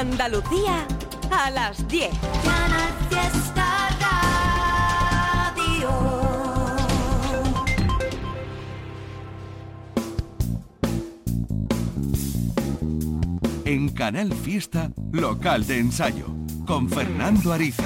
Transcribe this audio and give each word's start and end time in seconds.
Andalucía 0.00 0.86
a 1.30 1.50
las 1.50 1.86
10. 1.86 2.10
En 13.66 13.90
Canal 13.90 14.32
Fiesta, 14.32 14.90
local 15.12 15.66
de 15.66 15.80
ensayo, 15.80 16.28
con 16.66 16.88
Fernando 16.88 17.52
Ariza. 17.52 17.84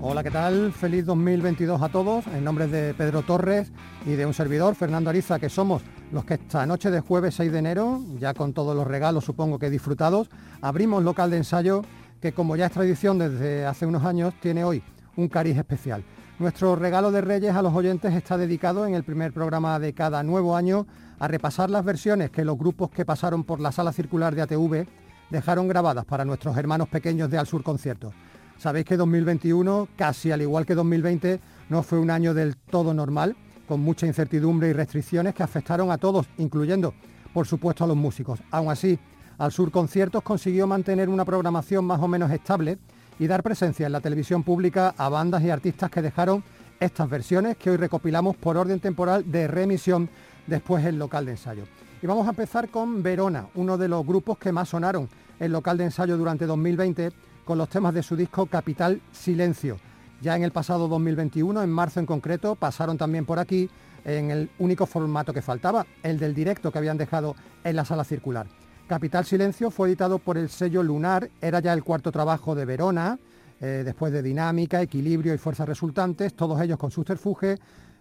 Hola, 0.00 0.22
¿qué 0.22 0.30
tal? 0.30 0.72
Feliz 0.72 1.06
2022 1.06 1.82
a 1.82 1.88
todos. 1.88 2.24
En 2.28 2.44
nombre 2.44 2.68
de 2.68 2.94
Pedro 2.94 3.22
Torres 3.22 3.72
y 4.06 4.12
de 4.12 4.26
un 4.26 4.34
servidor, 4.34 4.76
Fernando 4.76 5.10
Ariza, 5.10 5.40
que 5.40 5.48
somos 5.48 5.82
los 6.14 6.24
que 6.24 6.34
esta 6.34 6.64
noche 6.64 6.92
de 6.92 7.00
jueves 7.00 7.34
6 7.34 7.50
de 7.50 7.58
enero, 7.58 8.00
ya 8.20 8.34
con 8.34 8.52
todos 8.52 8.76
los 8.76 8.86
regalos 8.86 9.24
supongo 9.24 9.58
que 9.58 9.68
disfrutados, 9.68 10.30
abrimos 10.62 11.02
local 11.02 11.28
de 11.28 11.38
ensayo 11.38 11.82
que 12.20 12.32
como 12.32 12.54
ya 12.54 12.66
es 12.66 12.72
tradición 12.72 13.18
desde 13.18 13.66
hace 13.66 13.84
unos 13.84 14.04
años, 14.04 14.32
tiene 14.40 14.62
hoy 14.62 14.80
un 15.16 15.28
cariz 15.28 15.58
especial. 15.58 16.04
Nuestro 16.38 16.76
regalo 16.76 17.10
de 17.10 17.20
Reyes 17.20 17.56
a 17.56 17.62
los 17.62 17.74
oyentes 17.74 18.14
está 18.14 18.38
dedicado 18.38 18.86
en 18.86 18.94
el 18.94 19.02
primer 19.02 19.32
programa 19.32 19.80
de 19.80 19.92
cada 19.92 20.22
nuevo 20.22 20.56
año 20.56 20.86
a 21.18 21.26
repasar 21.26 21.68
las 21.68 21.84
versiones 21.84 22.30
que 22.30 22.44
los 22.44 22.56
grupos 22.56 22.90
que 22.90 23.04
pasaron 23.04 23.42
por 23.42 23.58
la 23.58 23.72
sala 23.72 23.92
circular 23.92 24.36
de 24.36 24.42
ATV 24.42 24.86
dejaron 25.30 25.66
grabadas 25.66 26.04
para 26.04 26.24
nuestros 26.24 26.56
hermanos 26.56 26.88
pequeños 26.88 27.28
de 27.28 27.38
Al 27.38 27.48
Sur 27.48 27.64
Conciertos. 27.64 28.14
Sabéis 28.56 28.86
que 28.86 28.96
2021, 28.96 29.88
casi 29.96 30.30
al 30.30 30.42
igual 30.42 30.64
que 30.64 30.76
2020, 30.76 31.40
no 31.70 31.82
fue 31.82 31.98
un 31.98 32.12
año 32.12 32.34
del 32.34 32.56
todo 32.56 32.94
normal, 32.94 33.36
con 33.66 33.80
mucha 33.80 34.06
incertidumbre 34.06 34.68
y 34.68 34.72
restricciones 34.72 35.34
que 35.34 35.42
afectaron 35.42 35.90
a 35.90 35.98
todos, 35.98 36.26
incluyendo, 36.38 36.94
por 37.32 37.46
supuesto, 37.46 37.84
a 37.84 37.86
los 37.86 37.96
músicos. 37.96 38.40
Aún 38.50 38.70
así, 38.70 38.98
Al 39.38 39.52
Sur 39.52 39.70
Conciertos 39.70 40.22
consiguió 40.22 40.66
mantener 40.66 41.08
una 41.08 41.24
programación 41.24 41.84
más 41.84 42.00
o 42.00 42.08
menos 42.08 42.30
estable 42.30 42.78
y 43.18 43.26
dar 43.26 43.42
presencia 43.42 43.86
en 43.86 43.92
la 43.92 44.00
televisión 44.00 44.42
pública 44.42 44.94
a 44.96 45.08
bandas 45.08 45.42
y 45.42 45.50
artistas 45.50 45.90
que 45.90 46.02
dejaron 46.02 46.42
estas 46.80 47.08
versiones 47.08 47.56
que 47.56 47.70
hoy 47.70 47.76
recopilamos 47.76 48.36
por 48.36 48.56
orden 48.56 48.80
temporal 48.80 49.30
de 49.30 49.46
remisión 49.46 50.08
después 50.46 50.84
el 50.84 50.98
local 50.98 51.24
de 51.24 51.32
ensayo. 51.32 51.64
Y 52.02 52.06
vamos 52.06 52.26
a 52.26 52.30
empezar 52.30 52.68
con 52.68 53.02
Verona, 53.02 53.46
uno 53.54 53.78
de 53.78 53.88
los 53.88 54.06
grupos 54.06 54.38
que 54.38 54.52
más 54.52 54.68
sonaron 54.68 55.08
el 55.38 55.52
local 55.52 55.78
de 55.78 55.84
ensayo 55.84 56.16
durante 56.16 56.46
2020 56.46 57.10
con 57.44 57.58
los 57.58 57.68
temas 57.68 57.94
de 57.94 58.02
su 58.02 58.16
disco 58.16 58.46
Capital 58.46 59.00
Silencio. 59.12 59.78
Ya 60.24 60.34
en 60.34 60.42
el 60.42 60.52
pasado 60.52 60.88
2021, 60.88 61.62
en 61.62 61.70
marzo 61.70 62.00
en 62.00 62.06
concreto, 62.06 62.54
pasaron 62.54 62.96
también 62.96 63.26
por 63.26 63.38
aquí 63.38 63.68
en 64.06 64.30
el 64.30 64.48
único 64.58 64.86
formato 64.86 65.34
que 65.34 65.42
faltaba, 65.42 65.84
el 66.02 66.18
del 66.18 66.34
directo 66.34 66.72
que 66.72 66.78
habían 66.78 66.96
dejado 66.96 67.36
en 67.62 67.76
la 67.76 67.84
sala 67.84 68.04
circular. 68.04 68.46
Capital 68.88 69.26
Silencio 69.26 69.70
fue 69.70 69.88
editado 69.88 70.18
por 70.18 70.38
el 70.38 70.48
sello 70.48 70.82
Lunar, 70.82 71.28
era 71.42 71.60
ya 71.60 71.74
el 71.74 71.84
cuarto 71.84 72.10
trabajo 72.10 72.54
de 72.54 72.64
Verona, 72.64 73.18
eh, 73.60 73.82
después 73.84 74.14
de 74.14 74.22
Dinámica, 74.22 74.80
Equilibrio 74.80 75.34
y 75.34 75.36
Fuerzas 75.36 75.68
Resultantes, 75.68 76.32
todos 76.32 76.58
ellos 76.62 76.78
con 76.78 76.90
subterfuge, 76.90 77.58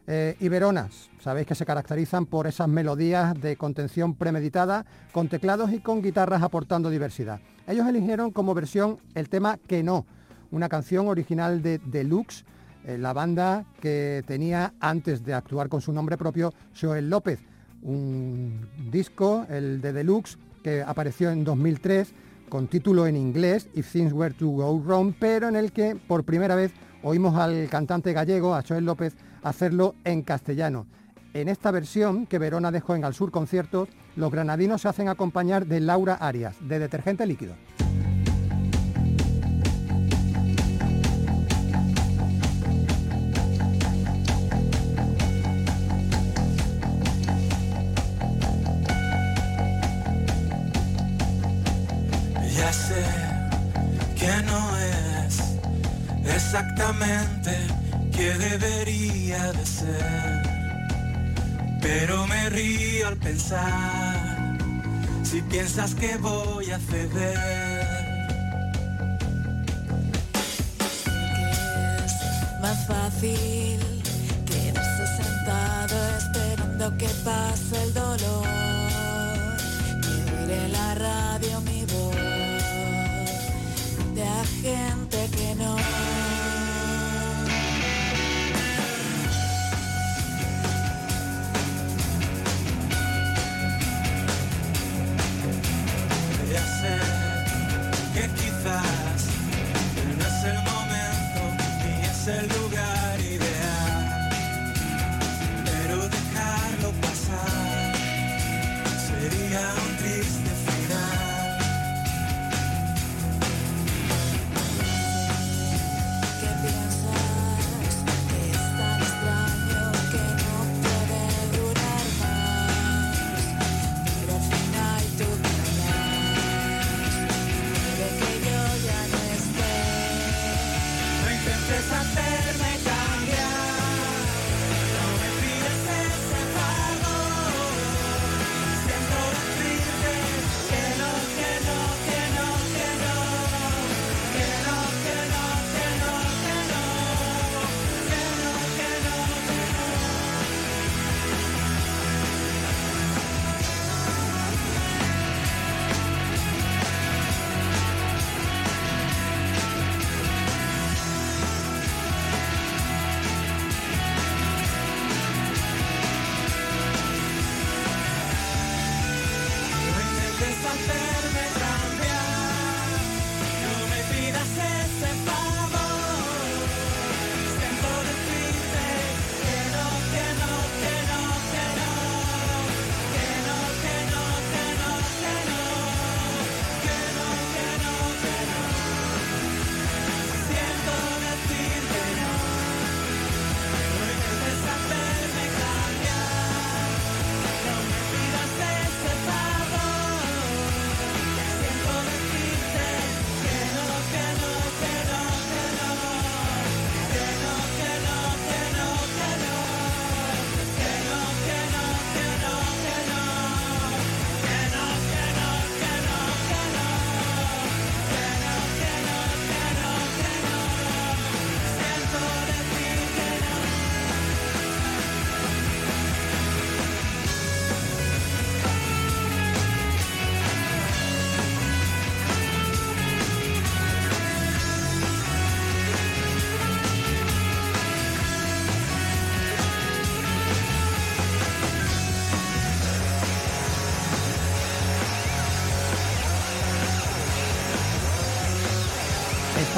eh, 0.07 0.37
y 0.39 0.47
Veronas, 0.47 1.09
sabéis 1.19 1.45
que 1.45 1.55
se 1.55 1.65
caracterizan 1.65 2.25
por 2.25 2.47
esas 2.47 2.69
melodías 2.69 3.33
de 3.41 3.57
contención 3.57 4.15
premeditada, 4.15 4.85
con 5.11 5.27
teclados 5.27 5.73
y 5.73 5.79
con 5.79 6.01
guitarras 6.01 6.41
aportando 6.41 6.89
diversidad. 6.89 7.41
Ellos 7.67 7.85
eligieron 7.85 8.31
como 8.31 8.53
versión 8.53 8.99
el 9.13 9.27
tema 9.27 9.57
Que 9.67 9.83
no, 9.83 10.05
una 10.53 10.69
canción 10.69 11.07
original 11.07 11.61
de 11.61 11.79
Deluxe, 11.79 12.45
eh, 12.85 12.97
la 12.97 13.11
banda 13.11 13.65
que 13.81 14.23
tenía 14.27 14.73
antes 14.79 15.25
de 15.25 15.33
actuar 15.33 15.67
con 15.67 15.81
su 15.81 15.91
nombre 15.91 16.15
propio 16.15 16.53
Joel 16.79 17.09
López, 17.09 17.39
un 17.81 18.67
disco, 18.91 19.45
el 19.49 19.81
de 19.81 19.91
Deluxe, 19.91 20.37
que 20.63 20.81
apareció 20.81 21.31
en 21.31 21.43
2003 21.43 22.13
con 22.49 22.67
título 22.67 23.07
en 23.07 23.15
inglés, 23.15 23.67
If 23.73 23.91
Things 23.91 24.13
Were 24.13 24.33
to 24.35 24.47
Go 24.47 24.79
Wrong, 24.79 25.13
pero 25.19 25.49
en 25.49 25.55
el 25.55 25.71
que 25.71 25.95
por 25.95 26.23
primera 26.23 26.53
vez 26.55 26.71
oímos 27.01 27.35
al 27.35 27.67
cantante 27.67 28.13
gallego, 28.13 28.53
a 28.53 28.61
Joel 28.61 28.85
López, 28.85 29.15
hacerlo 29.41 29.95
en 30.03 30.21
castellano. 30.21 30.85
En 31.33 31.49
esta 31.49 31.71
versión 31.71 32.27
que 32.27 32.37
Verona 32.37 32.69
dejó 32.69 32.95
en 32.95 33.05
Al 33.05 33.15
Sur 33.15 33.31
Conciertos, 33.31 33.89
los 34.15 34.31
granadinos 34.31 34.83
se 34.83 34.87
hacen 34.87 35.09
acompañar 35.09 35.65
de 35.65 35.79
Laura 35.79 36.13
Arias, 36.13 36.55
de 36.61 36.77
Detergente 36.77 37.25
Líquido. 37.25 37.55
Al 63.07 63.17
pensar, 63.17 64.57
si 65.23 65.41
piensas 65.41 65.93
que 65.95 66.15
voy 66.17 66.71
a 66.71 66.79
ceder. 66.79 67.37
es 72.05 72.61
más 72.61 72.87
fácil 72.87 73.79
quedarse 74.45 75.23
sentado 75.23 75.95
esperando 76.17 76.97
que 76.97 77.09
pase 77.25 77.83
el 77.83 77.93
dolor 77.93 78.47
y 80.03 80.51
oír 80.51 80.69
la 80.69 80.95
radio 80.95 81.61
mi 81.61 81.85
voz 81.85 82.15
de 84.15 84.27
gente 84.61 85.29
que 85.35 85.55
no. 85.55 85.92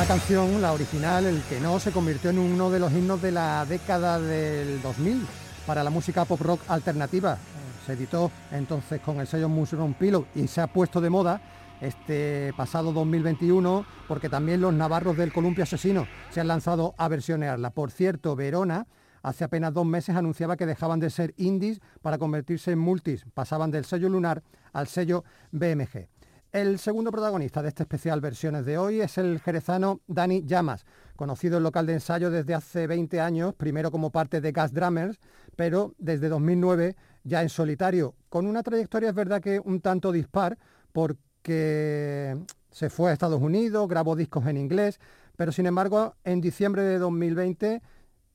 Canción, 0.08 0.62
la 0.62 0.72
original, 0.72 1.26
el 1.26 1.42
que 1.50 1.60
no, 1.60 1.80
se 1.80 1.92
convirtió 1.92 2.30
en 2.30 2.38
uno 2.38 2.70
de 2.70 2.80
los 2.80 2.92
himnos 2.92 3.20
de 3.24 3.32
la 3.32 3.66
década 3.66 4.20
del 4.20 4.80
2000 4.84 5.26
para 5.66 5.84
la 5.84 5.90
música 5.90 6.26
pop 6.26 6.40
rock 6.42 6.62
alternativa. 6.68 7.40
Se 7.88 7.94
editó 7.94 8.32
entonces 8.52 9.02
con 9.02 9.20
el 9.20 9.26
sello 9.26 9.50
Mushroom 9.50 9.96
Pillow 9.96 10.28
y 10.36 10.48
se 10.48 10.62
ha 10.62 10.68
puesto 10.68 11.02
de 11.02 11.10
moda 11.10 11.42
este 11.82 12.54
pasado 12.56 12.94
2021 12.94 13.84
porque 14.08 14.30
también 14.30 14.62
los 14.62 14.76
navarros 14.76 15.18
del 15.18 15.34
Columpio 15.34 15.64
Asesino 15.64 16.08
se 16.30 16.40
han 16.40 16.50
lanzado 16.50 16.94
a 17.00 17.08
versionearla. 17.08 17.72
Por 17.72 17.90
cierto, 17.90 18.36
Verona 18.36 18.86
hace 19.24 19.44
apenas 19.44 19.74
dos 19.74 19.88
meses 19.88 20.16
anunciaba 20.16 20.56
que 20.56 20.68
dejaban 20.68 21.00
de 21.00 21.10
ser 21.10 21.34
indies 21.38 21.82
para 22.04 22.20
convertirse 22.20 22.72
en 22.72 22.78
multis, 22.78 23.26
pasaban 23.34 23.72
del 23.72 23.86
sello 23.86 24.08
lunar 24.10 24.44
al 24.72 24.88
sello 24.88 25.24
BMG. 25.52 26.15
El 26.56 26.80
segundo 26.80 27.12
protagonista 27.12 27.62
de 27.62 27.68
este 27.68 27.84
especial 27.84 28.22
versiones 28.22 28.66
de 28.66 28.78
hoy 28.78 29.02
es 29.02 29.18
el 29.18 29.42
jerezano 29.42 30.00
Dani 30.08 30.46
Llamas, 30.46 30.86
conocido 31.18 31.58
en 31.58 31.64
local 31.64 31.86
de 31.86 31.96
ensayo 31.96 32.32
desde 32.32 32.54
hace 32.54 32.88
20 32.88 33.20
años, 33.20 33.54
primero 33.56 33.92
como 33.92 34.10
parte 34.10 34.40
de 34.40 34.54
Gas 34.54 34.72
Drummers, 34.72 35.20
pero 35.58 35.94
desde 35.98 36.30
2009 36.30 36.96
ya 37.26 37.42
en 37.42 37.50
solitario, 37.50 38.16
con 38.30 38.48
una 38.48 38.64
trayectoria 38.64 39.10
es 39.10 39.16
verdad 39.16 39.42
que 39.42 39.60
un 39.60 39.82
tanto 39.82 40.14
dispar, 40.14 40.58
porque 40.94 42.38
se 42.72 42.90
fue 42.90 43.10
a 43.10 43.14
Estados 43.14 43.42
Unidos, 43.42 43.90
grabó 43.90 44.16
discos 44.16 44.48
en 44.48 44.56
inglés, 44.56 45.02
pero 45.36 45.52
sin 45.52 45.66
embargo 45.66 46.16
en 46.24 46.40
diciembre 46.40 46.84
de 46.84 47.00
2020 47.00 47.82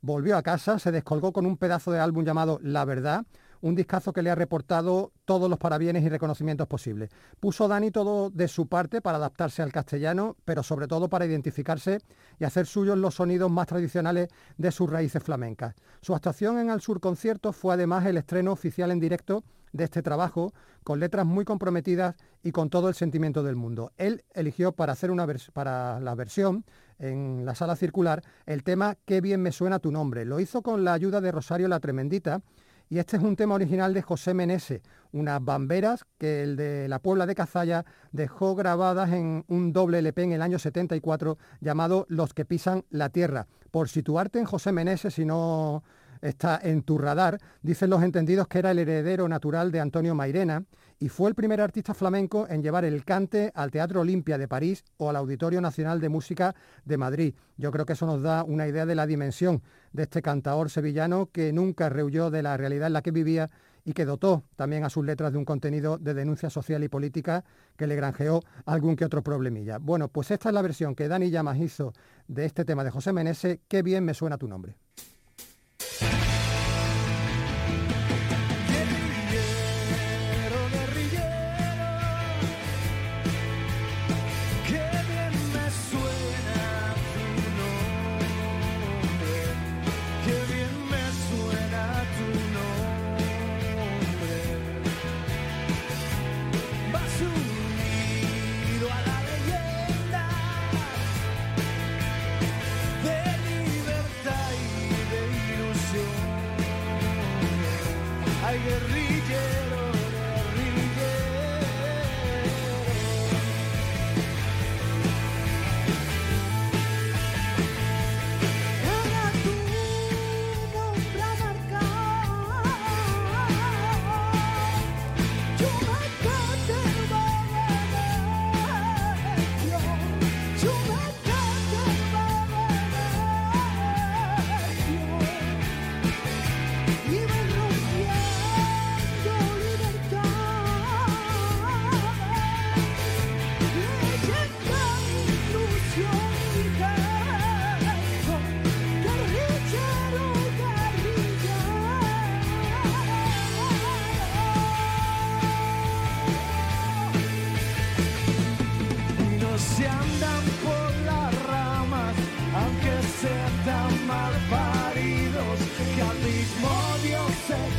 volvió 0.02 0.36
a 0.36 0.42
casa, 0.42 0.78
se 0.78 0.92
descolgó 0.92 1.32
con 1.32 1.46
un 1.46 1.56
pedazo 1.56 1.90
de 1.90 2.00
álbum 2.00 2.26
llamado 2.26 2.58
La 2.62 2.84
Verdad, 2.84 3.24
un 3.60 3.74
discazo 3.74 4.12
que 4.12 4.22
le 4.22 4.30
ha 4.30 4.34
reportado 4.34 5.12
todos 5.24 5.50
los 5.50 5.58
parabienes 5.58 6.02
y 6.04 6.08
reconocimientos 6.08 6.66
posibles. 6.66 7.10
Puso 7.38 7.68
Dani 7.68 7.90
todo 7.90 8.30
de 8.30 8.48
su 8.48 8.66
parte 8.66 9.00
para 9.00 9.18
adaptarse 9.18 9.62
al 9.62 9.72
castellano, 9.72 10.36
pero 10.44 10.62
sobre 10.62 10.86
todo 10.86 11.08
para 11.08 11.26
identificarse 11.26 11.98
y 12.38 12.44
hacer 12.44 12.66
suyos 12.66 12.98
los 12.98 13.14
sonidos 13.14 13.50
más 13.50 13.66
tradicionales 13.66 14.28
de 14.56 14.72
sus 14.72 14.90
raíces 14.90 15.22
flamencas. 15.22 15.74
Su 16.00 16.14
actuación 16.14 16.58
en 16.58 16.70
Al 16.70 16.80
Sur 16.80 17.00
Concierto 17.00 17.52
fue 17.52 17.74
además 17.74 18.06
el 18.06 18.16
estreno 18.16 18.52
oficial 18.52 18.90
en 18.90 19.00
directo 19.00 19.44
de 19.72 19.84
este 19.84 20.02
trabajo, 20.02 20.52
con 20.82 20.98
letras 20.98 21.26
muy 21.26 21.44
comprometidas 21.44 22.16
y 22.42 22.52
con 22.52 22.70
todo 22.70 22.88
el 22.88 22.94
sentimiento 22.94 23.42
del 23.42 23.56
mundo. 23.56 23.92
Él 23.98 24.24
eligió 24.34 24.72
para 24.72 24.92
hacer 24.92 25.10
una 25.10 25.26
para 25.52 26.00
la 26.00 26.14
versión 26.14 26.64
en 26.98 27.44
la 27.44 27.54
sala 27.54 27.76
circular 27.76 28.22
el 28.46 28.62
tema 28.62 28.96
Qué 29.04 29.20
bien 29.20 29.42
me 29.42 29.52
suena 29.52 29.78
tu 29.78 29.92
nombre. 29.92 30.24
Lo 30.24 30.40
hizo 30.40 30.62
con 30.62 30.84
la 30.84 30.92
ayuda 30.92 31.20
de 31.20 31.32
Rosario 31.32 31.68
la 31.68 31.80
Tremendita 31.80 32.42
y 32.90 32.98
este 32.98 33.16
es 33.16 33.22
un 33.22 33.36
tema 33.36 33.54
original 33.54 33.94
de 33.94 34.02
José 34.02 34.34
Menese, 34.34 34.82
unas 35.12 35.42
bamberas 35.42 36.04
que 36.18 36.42
el 36.42 36.56
de 36.56 36.88
la 36.88 36.98
Puebla 36.98 37.24
de 37.24 37.36
Cazalla 37.36 37.84
dejó 38.10 38.56
grabadas 38.56 39.12
en 39.12 39.44
un 39.46 39.72
doble 39.72 40.00
LP 40.00 40.24
en 40.24 40.32
el 40.32 40.42
año 40.42 40.58
74 40.58 41.38
llamado 41.60 42.04
Los 42.08 42.34
que 42.34 42.44
pisan 42.44 42.84
la 42.90 43.08
tierra. 43.08 43.46
Por 43.70 43.88
situarte 43.88 44.40
en 44.40 44.44
José 44.44 44.72
Menese, 44.72 45.12
si 45.12 45.24
no 45.24 45.84
está 46.20 46.58
en 46.60 46.82
tu 46.82 46.98
radar, 46.98 47.38
dicen 47.62 47.90
los 47.90 48.02
entendidos 48.02 48.48
que 48.48 48.58
era 48.58 48.72
el 48.72 48.80
heredero 48.80 49.28
natural 49.28 49.70
de 49.70 49.78
Antonio 49.78 50.16
Mairena 50.16 50.64
y 51.00 51.08
fue 51.08 51.30
el 51.30 51.34
primer 51.34 51.62
artista 51.62 51.94
flamenco 51.94 52.46
en 52.48 52.62
llevar 52.62 52.84
el 52.84 53.04
cante 53.04 53.50
al 53.54 53.70
Teatro 53.70 54.02
Olimpia 54.02 54.36
de 54.36 54.46
París 54.46 54.84
o 54.98 55.08
al 55.08 55.16
Auditorio 55.16 55.62
Nacional 55.62 55.98
de 55.98 56.10
Música 56.10 56.54
de 56.84 56.98
Madrid. 56.98 57.34
Yo 57.56 57.70
creo 57.72 57.86
que 57.86 57.94
eso 57.94 58.04
nos 58.04 58.22
da 58.22 58.44
una 58.44 58.68
idea 58.68 58.84
de 58.84 58.94
la 58.94 59.06
dimensión 59.06 59.62
de 59.92 60.02
este 60.02 60.20
cantaor 60.20 60.68
sevillano 60.68 61.30
que 61.32 61.54
nunca 61.54 61.88
rehuyó 61.88 62.30
de 62.30 62.42
la 62.42 62.58
realidad 62.58 62.88
en 62.88 62.92
la 62.92 63.02
que 63.02 63.12
vivía 63.12 63.50
y 63.82 63.94
que 63.94 64.04
dotó 64.04 64.44
también 64.56 64.84
a 64.84 64.90
sus 64.90 65.06
letras 65.06 65.32
de 65.32 65.38
un 65.38 65.46
contenido 65.46 65.96
de 65.96 66.12
denuncia 66.12 66.50
social 66.50 66.84
y 66.84 66.88
política 66.88 67.44
que 67.78 67.86
le 67.86 67.96
granjeó 67.96 68.42
algún 68.66 68.94
que 68.94 69.06
otro 69.06 69.22
problemilla. 69.22 69.78
Bueno, 69.78 70.08
pues 70.08 70.30
esta 70.30 70.50
es 70.50 70.54
la 70.54 70.60
versión 70.60 70.94
que 70.94 71.08
Dani 71.08 71.30
Llamas 71.30 71.58
hizo 71.58 71.94
de 72.28 72.44
este 72.44 72.66
tema 72.66 72.84
de 72.84 72.90
José 72.90 73.14
Menese, 73.14 73.60
Qué 73.66 73.82
bien 73.82 74.04
me 74.04 74.12
suena 74.12 74.36
tu 74.36 74.46
nombre. 74.46 74.76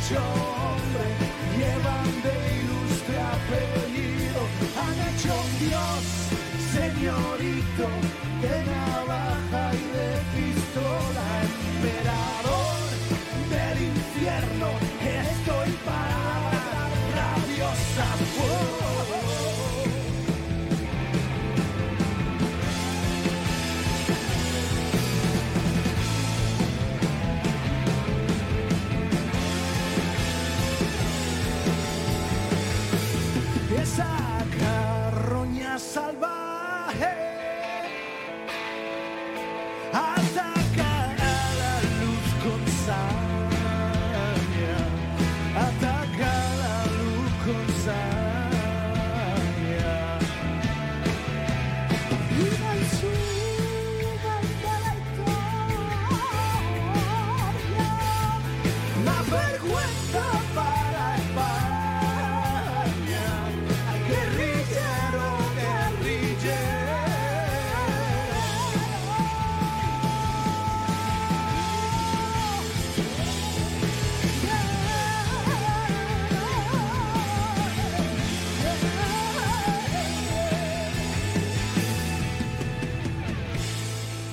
Hecho 0.02 0.18
hombre 0.18 1.06
llevan 1.56 2.10
de 2.22 2.34
ilustre 2.60 3.16
apellido. 3.34 4.40
Han 4.82 4.96
hecho 5.08 5.32
un 5.32 5.52
Dios, 5.68 6.02
señorito, 6.74 7.86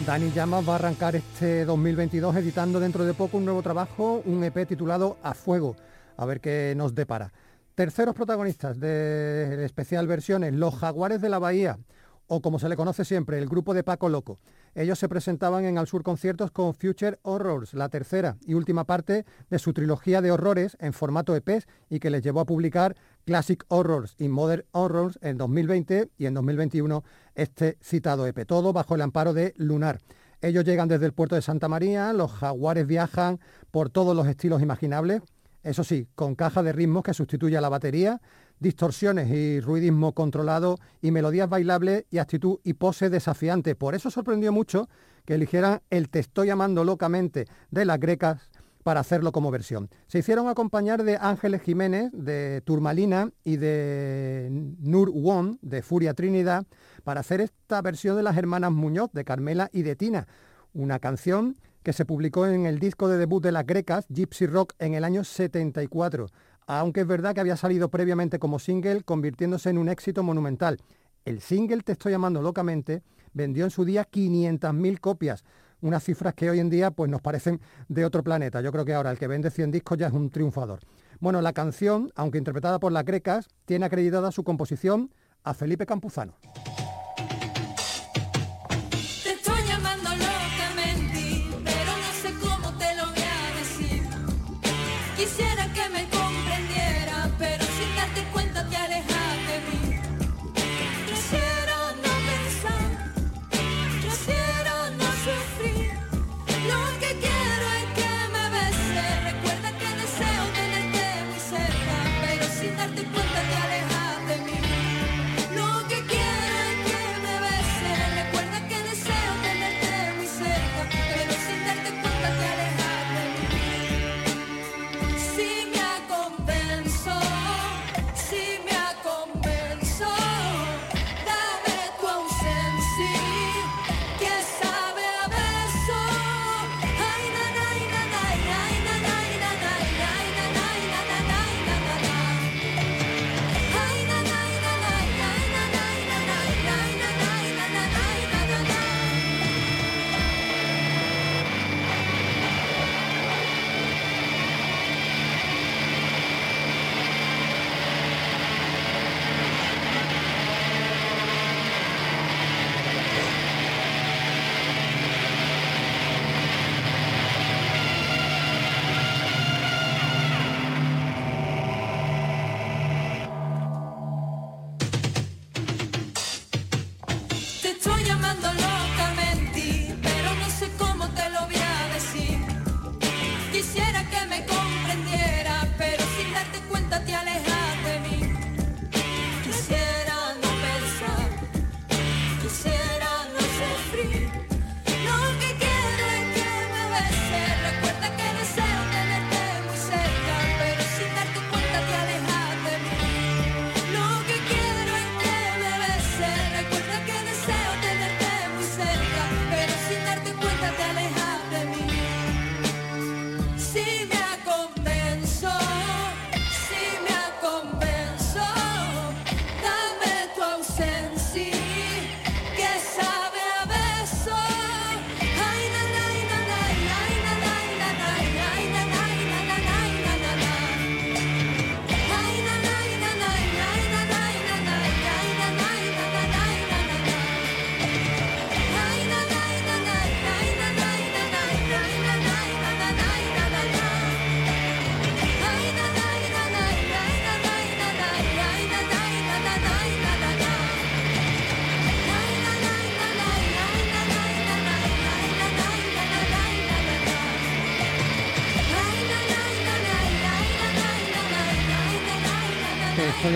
Dani 0.10 0.32
Llamas 0.32 0.68
va 0.68 0.72
a 0.72 0.76
arrancar 0.78 1.16
este 1.16 1.66
2022 1.66 2.36
editando 2.38 2.80
dentro 2.80 3.06
de 3.06 3.14
poco 3.14 3.38
un 3.38 3.46
nuevo 3.46 3.62
trabajo, 3.62 4.24
un 4.26 4.44
EP 4.44 4.68
titulado 4.68 5.18
A 5.22 5.36
Fuego. 5.36 5.76
A 6.18 6.26
ver 6.26 6.42
qué 6.42 6.74
nos 6.76 6.96
depara. 6.96 7.32
Terceros 7.76 8.16
protagonistas 8.16 8.80
del 8.80 9.60
especial 9.60 10.08
versiones, 10.08 10.56
los 10.56 10.74
Jaguares 10.74 11.22
de 11.22 11.30
la 11.30 11.38
Bahía, 11.38 11.78
o 12.26 12.42
como 12.42 12.58
se 12.58 12.70
le 12.70 12.76
conoce 12.76 13.06
siempre, 13.06 13.38
el 13.38 13.48
grupo 13.48 13.76
de 13.76 13.84
Paco 13.84 14.10
Loco. 14.10 14.40
Ellos 14.74 14.98
se 14.98 15.08
presentaban 15.08 15.66
en 15.66 15.78
Al 15.78 15.86
Sur 15.86 16.02
Conciertos 16.02 16.50
con 16.50 16.74
Future 16.74 17.20
Horrors, 17.22 17.76
la 17.76 17.90
tercera 17.90 18.38
y 18.48 18.56
última 18.56 18.86
parte 18.86 19.26
de 19.52 19.60
su 19.60 19.74
trilogía 19.74 20.24
de 20.24 20.32
horrores 20.32 20.76
en 20.80 20.94
formato 20.94 21.36
EP 21.36 21.64
y 21.88 22.00
que 22.00 22.10
les 22.10 22.24
llevó 22.24 22.40
a 22.40 22.46
publicar 22.46 22.96
Classic 23.30 23.64
Horrors 23.68 24.16
y 24.18 24.28
Modern 24.28 24.66
Horrors 24.72 25.20
en 25.22 25.38
2020 25.38 26.10
y 26.18 26.26
en 26.26 26.34
2021 26.34 27.04
este 27.36 27.78
citado 27.80 28.26
EP, 28.26 28.44
todo 28.48 28.74
bajo 28.74 28.96
el 28.96 29.02
amparo 29.02 29.36
de 29.36 29.54
Lunar. 29.56 30.00
Ellos 30.42 30.66
llegan 30.66 30.88
desde 30.88 31.06
el 31.06 31.14
puerto 31.14 31.36
de 31.36 31.44
Santa 31.44 31.68
María, 31.68 32.12
los 32.12 32.32
jaguares 32.32 32.88
viajan 32.88 33.40
por 33.70 33.92
todos 33.92 34.16
los 34.16 34.26
estilos 34.26 34.64
imaginables, 34.64 35.22
eso 35.62 35.84
sí, 35.84 36.08
con 36.16 36.34
caja 36.34 36.64
de 36.64 36.74
ritmos 36.74 37.04
que 37.04 37.14
sustituye 37.14 37.56
a 37.56 37.62
la 37.62 37.70
batería, 37.70 38.20
distorsiones 38.60 39.30
y 39.30 39.60
ruidismo 39.60 40.14
controlado 40.16 40.80
y 41.00 41.12
melodías 41.12 41.48
bailables 41.48 42.06
y 42.10 42.18
actitud 42.18 42.58
y 42.64 42.74
pose 42.74 43.12
desafiante. 43.12 43.76
Por 43.76 43.94
eso 43.94 44.10
sorprendió 44.10 44.52
mucho 44.52 44.90
que 45.26 45.36
eligieran 45.36 45.84
el 45.92 46.10
Te 46.10 46.18
estoy 46.18 46.50
amando 46.50 46.84
locamente 46.84 47.46
de 47.70 47.86
las 47.86 48.00
grecas 48.00 48.50
para 48.90 49.02
hacerlo 49.02 49.32
como 49.32 49.52
versión. 49.52 49.88
Se 50.08 50.18
hicieron 50.18 50.48
acompañar 50.48 51.04
de 51.04 51.16
Ángeles 51.22 51.62
Jiménez, 51.62 52.10
de 52.12 52.62
Turmalina 52.62 53.30
y 53.44 53.58
de 53.58 54.48
Nur 54.80 55.12
Won, 55.12 55.60
de 55.62 55.84
Furia 55.84 56.16
Trinidad, 56.16 56.66
para 57.04 57.20
hacer 57.20 57.40
esta 57.40 57.84
versión 57.84 58.18
de 58.18 58.24
las 58.24 58.36
hermanas 58.36 58.72
Muñoz, 58.72 59.12
de 59.14 59.24
Carmela 59.24 59.70
y 59.72 59.84
de 59.84 59.96
Tina, 59.96 60.28
una 60.74 60.98
canción 60.98 61.56
que 61.84 61.94
se 61.94 62.04
publicó 62.04 62.48
en 62.48 62.66
el 62.66 62.80
disco 62.80 63.08
de 63.10 63.20
debut 63.20 63.44
de 63.44 63.52
las 63.52 63.68
grecas, 63.68 64.08
Gypsy 64.10 64.48
Rock, 64.48 64.74
en 64.80 64.96
el 64.96 65.04
año 65.04 65.24
74 65.24 66.26
aunque 66.66 67.02
es 67.02 67.08
verdad 67.08 67.36
que 67.36 67.42
había 67.42 67.58
salido 67.58 67.90
previamente 67.90 68.40
como 68.40 68.58
single, 68.58 69.04
convirtiéndose 69.04 69.70
en 69.70 69.78
un 69.78 69.90
éxito 69.90 70.24
monumental. 70.24 70.80
El 71.26 71.42
single 71.42 71.84
Te 71.84 71.92
estoy 71.92 72.12
llamando 72.12 72.42
locamente 72.42 73.04
vendió 73.34 73.66
en 73.66 73.72
su 73.72 73.86
día 73.86 74.08
500.000 74.10 75.00
copias, 75.00 75.44
unas 75.82 76.04
cifras 76.04 76.34
que 76.34 76.50
hoy 76.50 76.60
en 76.60 76.70
día 76.70 76.92
pues, 76.92 77.10
nos 77.10 77.22
parecen 77.22 77.60
de 77.88 78.06
otro 78.06 78.24
planeta. 78.24 78.62
Yo 78.62 78.72
creo 78.72 78.86
que 78.86 78.94
ahora 78.94 79.12
el 79.12 79.18
que 79.18 79.28
vende 79.28 79.52
100 79.52 79.72
discos 79.72 79.98
ya 79.98 80.08
es 80.08 80.14
un 80.14 80.30
triunfador. 80.30 80.80
Bueno, 81.20 81.42
la 81.42 81.54
canción, 81.54 82.12
aunque 82.16 82.38
interpretada 82.38 82.80
por 82.80 82.92
las 82.92 83.06
grecas, 83.06 83.48
tiene 83.66 83.86
acreditada 83.86 84.32
su 84.32 84.44
composición 84.44 85.12
a 85.44 85.54
Felipe 85.54 85.86
Campuzano. 85.86 86.36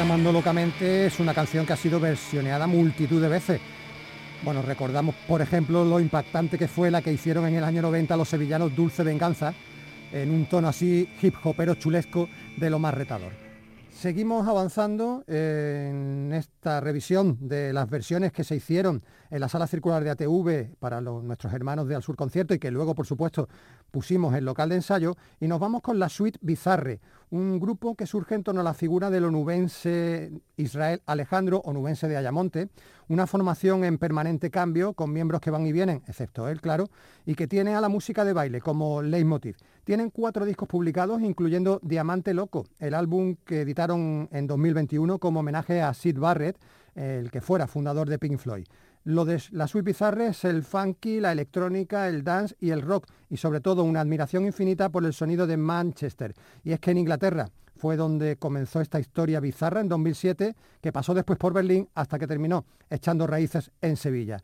Llamando 0.04 0.34
locamente 0.34 1.06
es 1.06 1.22
una 1.22 1.34
canción 1.34 1.66
que 1.66 1.72
ha 1.72 1.78
sido 1.78 1.98
versioneada 1.98 2.68
multitud 2.68 3.22
de 3.22 3.30
veces. 3.30 3.62
Bueno, 4.44 4.62
recordamos, 4.62 5.16
por 5.26 5.42
ejemplo, 5.42 5.86
lo 5.86 5.98
impactante 5.98 6.58
que 6.58 6.68
fue 6.68 6.92
la 6.92 7.02
que 7.02 7.14
hicieron 7.14 7.46
en 7.48 7.56
el 7.56 7.64
año 7.64 7.82
90 7.82 8.18
los 8.18 8.28
sevillanos 8.28 8.76
Dulce 8.76 9.02
Venganza, 9.04 9.54
en 10.12 10.30
un 10.30 10.46
tono 10.48 10.68
así 10.68 11.08
hip 11.22 11.36
hopero 11.42 11.76
chulesco 11.76 12.28
de 12.58 12.70
lo 12.70 12.80
más 12.80 12.94
retador. 12.94 13.32
Seguimos 13.92 14.46
avanzando 14.46 15.24
en 15.26 16.34
esta 16.34 16.82
revisión 16.82 17.38
de 17.40 17.72
las 17.72 17.90
versiones 17.90 18.34
que 18.34 18.44
se 18.44 18.58
hicieron 18.58 19.04
en 19.34 19.40
la 19.40 19.50
sala 19.50 19.66
circular 19.66 20.04
de 20.04 20.12
ATV 20.12 20.76
para 20.78 21.02
nuestros 21.02 21.52
hermanos 21.54 21.88
de 21.88 21.96
Al 21.96 22.04
Sur 22.04 22.16
Concierto 22.16 22.54
y 22.54 22.60
que 22.60 22.70
luego, 22.70 22.94
por 22.94 23.08
supuesto, 23.08 23.50
pusimos 23.90 24.36
en 24.36 24.46
local 24.46 24.70
de 24.70 24.76
ensayo 24.76 25.16
y 25.40 25.48
nos 25.48 25.60
vamos 25.60 25.82
con 25.82 25.98
la 25.98 26.08
suite 26.08 26.38
Bizarre, 26.44 27.00
un 27.32 27.60
grupo 27.60 27.96
que 27.96 28.06
surge 28.06 28.36
en 28.36 28.44
torno 28.44 28.62
a 28.62 28.64
la 28.64 28.76
figura 28.76 29.10
del 29.10 29.26
onubense 29.26 30.32
Israel 30.56 31.02
Alejandro, 31.08 31.64
onubense 31.66 32.08
de 32.08 32.16
Ayamonte, 32.16 32.70
una 33.08 33.26
formación 33.26 33.84
en 33.84 33.98
permanente 33.98 34.52
cambio, 34.52 34.94
con 34.94 35.12
miembros 35.12 35.42
que 35.42 35.50
van 35.50 35.66
y 35.66 35.72
vienen, 35.72 36.04
excepto 36.08 36.48
él, 36.48 36.62
claro, 36.62 36.92
y 37.26 37.34
que 37.34 37.48
tiene 37.48 37.74
a 37.74 37.82
la 37.82 37.90
música 37.90 38.24
de 38.26 38.34
baile 38.34 38.62
como 38.62 39.02
leitmotiv. 39.02 39.56
Tienen 39.84 40.12
cuatro 40.12 40.46
discos 40.46 40.68
publicados, 40.68 41.24
incluyendo 41.24 41.80
Diamante 41.82 42.36
Loco, 42.36 42.68
el 42.78 42.94
álbum 42.94 43.36
que 43.44 43.62
editaron 43.62 44.30
en 44.32 44.46
2021 44.46 45.18
como 45.18 45.40
homenaje 45.40 45.82
a 45.82 45.92
Sid 45.96 46.20
Barrett, 46.20 46.60
el 46.94 47.32
que 47.32 47.42
fuera 47.42 47.66
fundador 47.66 48.08
de 48.08 48.20
Pink 48.20 48.38
Floyd. 48.38 48.68
Lo 49.06 49.26
de 49.26 49.42
la 49.52 49.68
Sweet 49.68 49.84
Bizarre 49.84 50.28
es 50.28 50.46
el 50.46 50.64
funky, 50.64 51.20
la 51.20 51.34
electrónica, 51.34 52.08
el 52.08 52.24
dance 52.24 52.56
y 52.62 52.70
el 52.70 52.82
rock, 52.82 53.08
y 53.30 53.36
sobre 53.36 53.60
todo 53.60 53.84
una 53.84 54.00
admiración 54.00 54.46
infinita 54.46 54.90
por 54.90 55.04
el 55.04 55.14
sonido 55.14 55.46
de 55.46 55.58
Manchester. 55.58 56.34
Y 56.64 56.72
es 56.72 56.80
que 56.80 56.92
en 56.92 57.00
Inglaterra 57.00 57.50
fue 57.76 57.98
donde 57.98 58.38
comenzó 58.38 58.80
esta 58.80 59.02
historia 59.02 59.42
bizarra 59.42 59.82
en 59.82 59.90
2007, 59.90 60.56
que 60.80 60.92
pasó 60.94 61.14
después 61.14 61.38
por 61.38 61.52
Berlín 61.52 61.90
hasta 61.96 62.18
que 62.18 62.28
terminó 62.28 62.66
echando 62.90 63.28
raíces 63.28 63.72
en 63.82 63.98
Sevilla. 63.98 64.38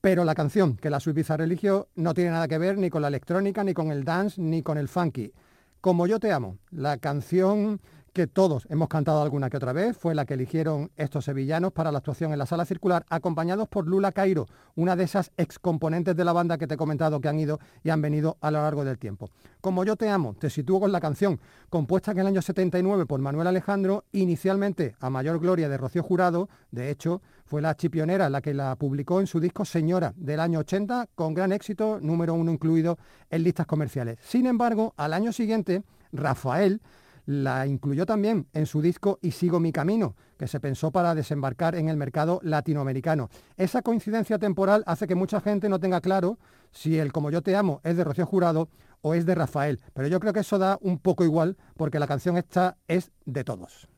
Pero 0.00 0.24
la 0.24 0.36
canción 0.36 0.76
que 0.76 0.90
la 0.90 1.00
Sweet 1.00 1.16
Bizarre 1.16 1.44
eligió 1.44 1.88
no 1.96 2.14
tiene 2.14 2.30
nada 2.30 2.46
que 2.46 2.58
ver 2.58 2.78
ni 2.78 2.90
con 2.90 3.02
la 3.02 3.08
electrónica, 3.08 3.64
ni 3.64 3.74
con 3.74 3.90
el 3.90 4.04
dance, 4.04 4.40
ni 4.40 4.62
con 4.62 4.78
el 4.78 4.86
funky. 4.86 5.32
Como 5.80 6.06
yo 6.06 6.20
te 6.20 6.30
amo, 6.30 6.58
la 6.70 6.98
canción 6.98 7.80
que 8.12 8.26
todos 8.26 8.66
hemos 8.70 8.88
cantado 8.88 9.22
alguna 9.22 9.50
que 9.50 9.56
otra 9.56 9.72
vez, 9.72 9.96
fue 9.96 10.14
la 10.14 10.24
que 10.24 10.34
eligieron 10.34 10.90
estos 10.96 11.24
sevillanos 11.24 11.72
para 11.72 11.92
la 11.92 11.98
actuación 11.98 12.32
en 12.32 12.38
la 12.38 12.46
sala 12.46 12.64
circular, 12.64 13.04
acompañados 13.08 13.68
por 13.68 13.86
Lula 13.86 14.12
Cairo, 14.12 14.46
una 14.74 14.96
de 14.96 15.04
esas 15.04 15.30
excomponentes 15.36 16.16
de 16.16 16.24
la 16.24 16.32
banda 16.32 16.58
que 16.58 16.66
te 16.66 16.74
he 16.74 16.76
comentado 16.76 17.20
que 17.20 17.28
han 17.28 17.38
ido 17.38 17.58
y 17.82 17.90
han 17.90 18.02
venido 18.02 18.36
a 18.40 18.50
lo 18.50 18.62
largo 18.62 18.84
del 18.84 18.98
tiempo. 18.98 19.30
Como 19.60 19.84
yo 19.84 19.96
te 19.96 20.08
amo, 20.08 20.34
te 20.34 20.50
sitúo 20.50 20.80
con 20.80 20.92
la 20.92 21.00
canción, 21.00 21.40
compuesta 21.68 22.12
en 22.12 22.18
el 22.18 22.26
año 22.26 22.42
79 22.42 23.06
por 23.06 23.20
Manuel 23.20 23.46
Alejandro, 23.46 24.04
inicialmente 24.12 24.96
a 25.00 25.10
mayor 25.10 25.38
gloria 25.38 25.68
de 25.68 25.76
Rocío 25.76 26.02
Jurado, 26.02 26.48
de 26.70 26.90
hecho, 26.90 27.22
fue 27.44 27.62
la 27.62 27.74
chipionera 27.76 28.28
la 28.28 28.42
que 28.42 28.52
la 28.52 28.76
publicó 28.76 29.20
en 29.20 29.26
su 29.26 29.40
disco 29.40 29.64
Señora 29.64 30.12
del 30.16 30.40
año 30.40 30.60
80, 30.60 31.08
con 31.14 31.32
gran 31.32 31.52
éxito, 31.52 31.98
número 32.00 32.34
uno 32.34 32.52
incluido 32.52 32.98
en 33.30 33.42
listas 33.42 33.66
comerciales. 33.66 34.18
Sin 34.22 34.46
embargo, 34.46 34.92
al 34.96 35.14
año 35.14 35.32
siguiente, 35.32 35.82
Rafael 36.12 36.82
la 37.28 37.66
incluyó 37.66 38.06
también 38.06 38.46
en 38.54 38.64
su 38.64 38.80
disco 38.80 39.18
Y 39.20 39.32
sigo 39.32 39.60
mi 39.60 39.70
camino, 39.70 40.16
que 40.38 40.48
se 40.48 40.60
pensó 40.60 40.90
para 40.90 41.14
desembarcar 41.14 41.74
en 41.74 41.90
el 41.90 41.98
mercado 41.98 42.40
latinoamericano. 42.42 43.28
Esa 43.58 43.82
coincidencia 43.82 44.38
temporal 44.38 44.82
hace 44.86 45.06
que 45.06 45.14
mucha 45.14 45.42
gente 45.42 45.68
no 45.68 45.78
tenga 45.78 46.00
claro 46.00 46.38
si 46.72 46.98
el 46.98 47.12
Como 47.12 47.30
yo 47.30 47.42
te 47.42 47.54
amo 47.54 47.82
es 47.84 47.98
de 47.98 48.04
Rocío 48.04 48.24
Jurado 48.24 48.70
o 49.02 49.12
es 49.12 49.26
de 49.26 49.34
Rafael, 49.34 49.78
pero 49.92 50.08
yo 50.08 50.20
creo 50.20 50.32
que 50.32 50.40
eso 50.40 50.58
da 50.58 50.78
un 50.80 50.98
poco 50.98 51.22
igual 51.22 51.58
porque 51.76 51.98
la 51.98 52.06
canción 52.06 52.38
esta 52.38 52.78
es 52.88 53.10
de 53.26 53.44
todos. 53.44 53.88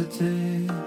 Convéncete, 0.00 0.66
nadie 0.66 0.79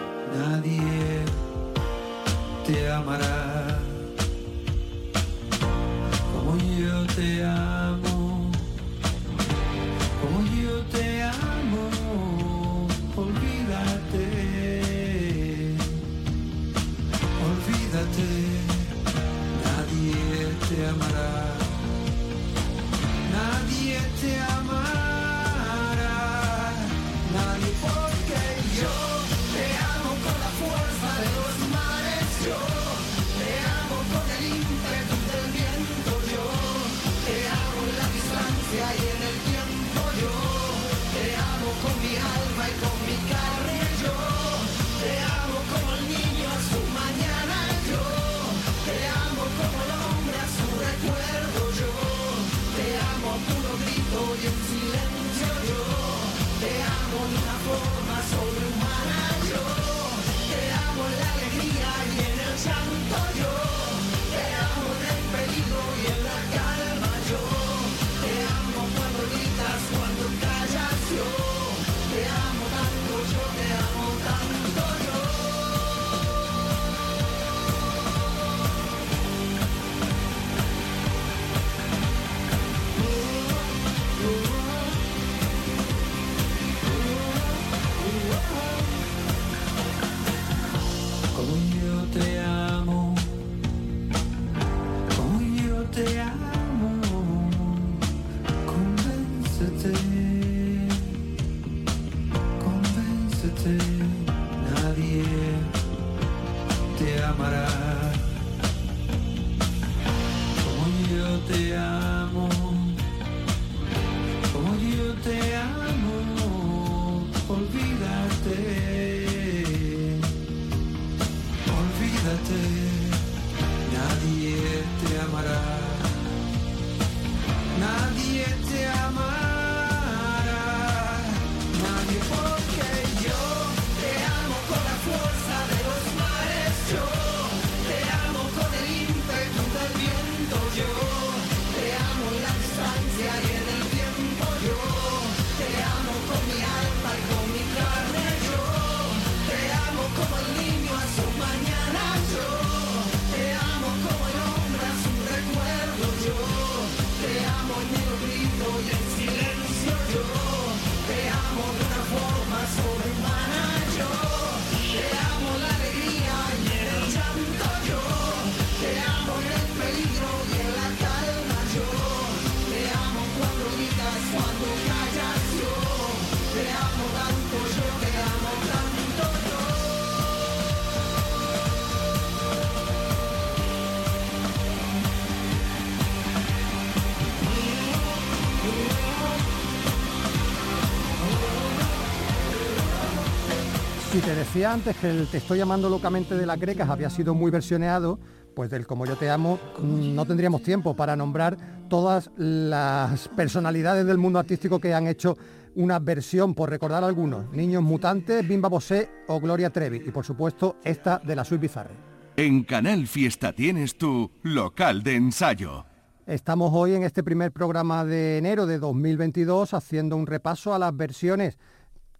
te 194.20 194.36
decía 194.36 194.72
antes 194.72 194.96
que 194.98 195.10
el 195.10 195.28
Te 195.28 195.38
estoy 195.38 195.58
llamando 195.58 195.90
locamente 195.90 196.36
de 196.36 196.46
las 196.46 196.60
grecas 196.60 196.90
había 196.90 197.10
sido 197.10 197.34
muy 197.34 197.50
versioneado, 197.50 198.20
pues 198.56 198.70
del 198.70 198.86
Como 198.86 199.08
yo 199.08 199.16
te 199.16 199.30
amo 199.30 199.58
mm, 199.80 200.14
no 200.14 200.26
tendríamos 200.26 200.62
tiempo 200.62 200.96
para 200.96 201.16
nombrar 201.16 201.58
todas 201.90 202.30
las 202.38 203.28
personalidades 203.30 204.06
del 204.06 204.20
mundo 204.20 204.38
artístico 204.38 204.80
que 204.80 204.94
han 204.94 205.08
hecho 205.08 205.36
una 205.76 205.98
versión, 205.98 206.54
por 206.54 206.70
recordar 206.70 207.04
algunos, 207.04 207.52
Niños 207.52 207.82
Mutantes, 207.82 208.48
Bimba 208.48 208.70
Bosé 208.70 209.10
o 209.28 209.40
Gloria 209.40 209.72
Trevi, 209.72 210.04
y 210.06 210.12
por 210.12 210.24
supuesto 210.24 210.78
esta 210.84 211.18
de 211.18 211.36
la 211.36 211.44
Suite 211.44 211.64
Bizarre. 211.64 211.96
En 212.36 212.64
Canal 212.64 213.08
Fiesta 213.08 213.54
tienes 213.54 213.98
tu 213.98 214.30
local 214.44 215.02
de 215.02 215.16
ensayo. 215.16 215.86
Estamos 216.28 216.72
hoy 216.74 216.94
en 216.94 217.04
este 217.04 217.24
primer 217.24 217.52
programa 217.52 218.06
de 218.06 218.38
enero 218.38 218.68
de 218.68 218.78
2022 218.78 219.74
haciendo 219.74 220.16
un 220.16 220.28
repaso 220.28 220.74
a 220.74 220.80
las 220.80 220.96
versiones 220.96 221.58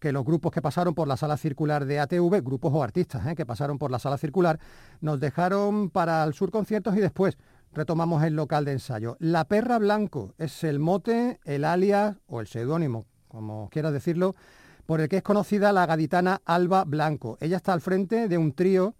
que 0.04 0.12
los 0.12 0.26
grupos 0.26 0.52
que 0.52 0.62
pasaron 0.62 0.94
por 0.94 1.08
la 1.08 1.16
sala 1.16 1.38
circular 1.38 1.86
de 1.86 1.98
ATV, 1.98 2.44
grupos 2.44 2.74
o 2.74 2.84
artistas 2.84 3.26
¿eh? 3.26 3.36
que 3.36 3.46
pasaron 3.46 3.78
por 3.78 3.90
la 3.90 4.00
sala 4.00 4.18
circular, 4.18 4.60
nos 5.00 5.18
dejaron 5.18 5.90
para 5.90 6.26
el 6.26 6.34
sur 6.34 6.52
conciertos 6.52 6.98
y 6.98 7.00
después 7.00 7.38
retomamos 7.72 8.22
el 8.22 8.36
local 8.36 8.66
de 8.66 8.74
ensayo. 8.74 9.16
La 9.20 9.46
Perra 9.46 9.80
Blanco 9.80 10.34
es 10.38 10.66
el 10.66 10.80
mote, 10.80 11.40
el 11.46 11.64
alias 11.64 12.18
o 12.28 12.42
el 12.42 12.48
seudónimo, 12.48 13.06
como 13.30 13.70
quieras 13.70 13.94
decirlo, 13.94 14.36
por 14.86 15.00
el 15.00 15.08
que 15.08 15.16
es 15.16 15.24
conocida 15.24 15.72
la 15.72 15.86
gaditana 15.86 16.42
Alba 16.44 16.84
Blanco. 16.84 17.38
Ella 17.40 17.56
está 17.56 17.72
al 17.72 17.80
frente 17.80 18.28
de 18.28 18.38
un 18.38 18.52
trío 18.52 18.96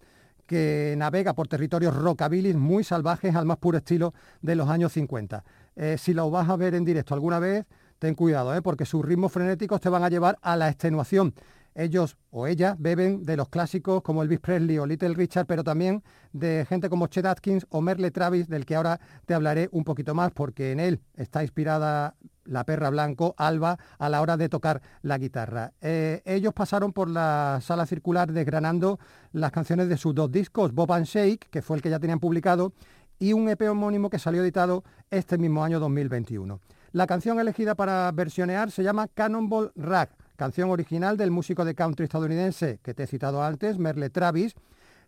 que 0.46 0.94
navega 0.96 1.34
por 1.34 1.48
territorios 1.48 1.94
rockabilis 1.94 2.56
muy 2.56 2.82
salvajes 2.82 3.36
al 3.36 3.44
más 3.44 3.58
puro 3.58 3.76
estilo 3.76 4.14
de 4.40 4.54
los 4.54 4.70
años 4.70 4.94
50. 4.94 5.44
Eh, 5.76 5.96
si 5.98 6.14
lo 6.14 6.30
vas 6.30 6.48
a 6.48 6.56
ver 6.56 6.74
en 6.74 6.86
directo 6.86 7.12
alguna 7.12 7.40
vez, 7.40 7.66
ten 7.98 8.14
cuidado, 8.14 8.54
¿eh? 8.54 8.62
porque 8.62 8.84
sus 8.84 9.04
ritmos 9.04 9.32
frenéticos 9.32 9.80
te 9.80 9.88
van 9.88 10.04
a 10.04 10.08
llevar 10.08 10.38
a 10.42 10.56
la 10.56 10.68
extenuación. 10.68 11.34
Ellos 11.74 12.16
o 12.30 12.46
ellas 12.46 12.76
beben 12.78 13.24
de 13.24 13.36
los 13.36 13.48
clásicos 13.48 14.00
como 14.02 14.22
Elvis 14.22 14.38
Presley 14.38 14.78
o 14.78 14.86
Little 14.86 15.14
Richard, 15.14 15.46
pero 15.46 15.64
también 15.64 16.04
de 16.32 16.64
gente 16.68 16.88
como 16.88 17.08
Chet 17.08 17.26
Atkins 17.26 17.66
o 17.68 17.80
Merle 17.80 18.12
Travis, 18.12 18.48
del 18.48 18.64
que 18.64 18.76
ahora 18.76 19.00
te 19.26 19.34
hablaré 19.34 19.68
un 19.72 19.82
poquito 19.82 20.14
más, 20.14 20.30
porque 20.30 20.70
en 20.70 20.78
él 20.78 21.00
está 21.16 21.42
inspirada 21.42 22.14
la 22.44 22.64
perra 22.64 22.90
blanco, 22.90 23.34
Alba, 23.38 23.78
a 23.98 24.08
la 24.08 24.20
hora 24.20 24.36
de 24.36 24.48
tocar 24.48 24.82
la 25.02 25.18
guitarra. 25.18 25.72
Eh, 25.80 26.22
ellos 26.26 26.52
pasaron 26.54 26.92
por 26.92 27.08
la 27.08 27.58
sala 27.60 27.86
circular 27.86 28.32
desgranando 28.32 29.00
las 29.32 29.50
canciones 29.50 29.88
de 29.88 29.96
sus 29.96 30.14
dos 30.14 30.30
discos, 30.30 30.72
Bob 30.72 30.92
and 30.92 31.06
Shake, 31.06 31.48
que 31.50 31.62
fue 31.62 31.76
el 31.76 31.82
que 31.82 31.90
ya 31.90 31.98
tenían 31.98 32.20
publicado, 32.20 32.72
y 33.18 33.32
un 33.32 33.48
EP 33.48 33.62
homónimo 33.62 34.10
que 34.10 34.18
salió 34.18 34.42
editado 34.42 34.84
este 35.10 35.38
mismo 35.38 35.64
año 35.64 35.80
2021. 35.80 36.60
La 36.94 37.08
canción 37.08 37.40
elegida 37.40 37.74
para 37.74 38.08
versionear 38.12 38.70
se 38.70 38.84
llama 38.84 39.08
Cannonball 39.08 39.72
Rag, 39.74 40.10
canción 40.36 40.70
original 40.70 41.16
del 41.16 41.32
músico 41.32 41.64
de 41.64 41.74
country 41.74 42.04
estadounidense 42.04 42.78
que 42.84 42.94
te 42.94 43.02
he 43.02 43.06
citado 43.08 43.42
antes, 43.42 43.78
Merle 43.78 44.10
Travis, 44.10 44.54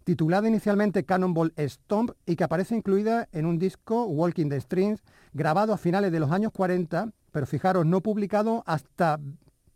titulada 0.02 0.48
inicialmente 0.48 1.04
Cannonball 1.04 1.54
Stomp 1.56 2.10
y 2.26 2.34
que 2.34 2.42
aparece 2.42 2.74
incluida 2.74 3.28
en 3.30 3.46
un 3.46 3.60
disco, 3.60 4.04
Walking 4.06 4.48
the 4.48 4.60
Strings, 4.60 5.00
grabado 5.32 5.72
a 5.72 5.78
finales 5.78 6.10
de 6.10 6.18
los 6.18 6.32
años 6.32 6.50
40, 6.50 7.12
pero 7.30 7.46
fijaros, 7.46 7.86
no 7.86 8.00
publicado 8.00 8.64
hasta 8.66 9.20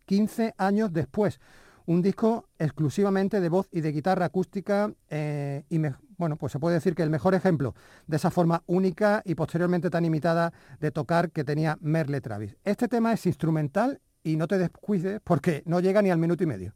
15 0.07 0.55
años 0.59 0.93
después. 0.93 1.39
Un 1.87 2.03
disco 2.03 2.49
exclusivamente 2.59 3.41
de 3.41 3.49
voz 3.49 3.69
y 3.71 3.81
de 3.81 3.93
guitarra 3.93 4.27
acústica 4.27 4.93
eh, 5.09 5.65
y 5.69 5.79
bueno, 6.19 6.37
pues 6.37 6.53
se 6.53 6.59
puede 6.59 6.75
decir 6.75 6.95
que 6.95 7.03
el 7.03 7.11
mejor 7.11 7.35
ejemplo 7.35 7.75
de 8.07 8.17
esa 8.17 8.31
forma 8.31 8.63
única 8.67 9.23
y 9.25 9.35
posteriormente 9.35 9.89
tan 9.89 10.05
imitada 10.05 10.53
de 10.79 10.91
tocar 10.91 11.31
que 11.31 11.45
tenía 11.45 11.79
Merle 11.81 12.21
Travis. 12.21 12.57
Este 12.63 12.89
tema 12.89 13.13
es 13.13 13.25
instrumental 13.25 14.01
y 14.23 14.37
no 14.37 14.47
te 14.47 14.59
descuides 14.59 15.21
porque 15.25 15.63
no 15.65 15.81
llega 15.81 16.03
ni 16.03 16.11
al 16.11 16.19
minuto 16.19 16.45
y 16.45 16.47
medio. 16.47 16.75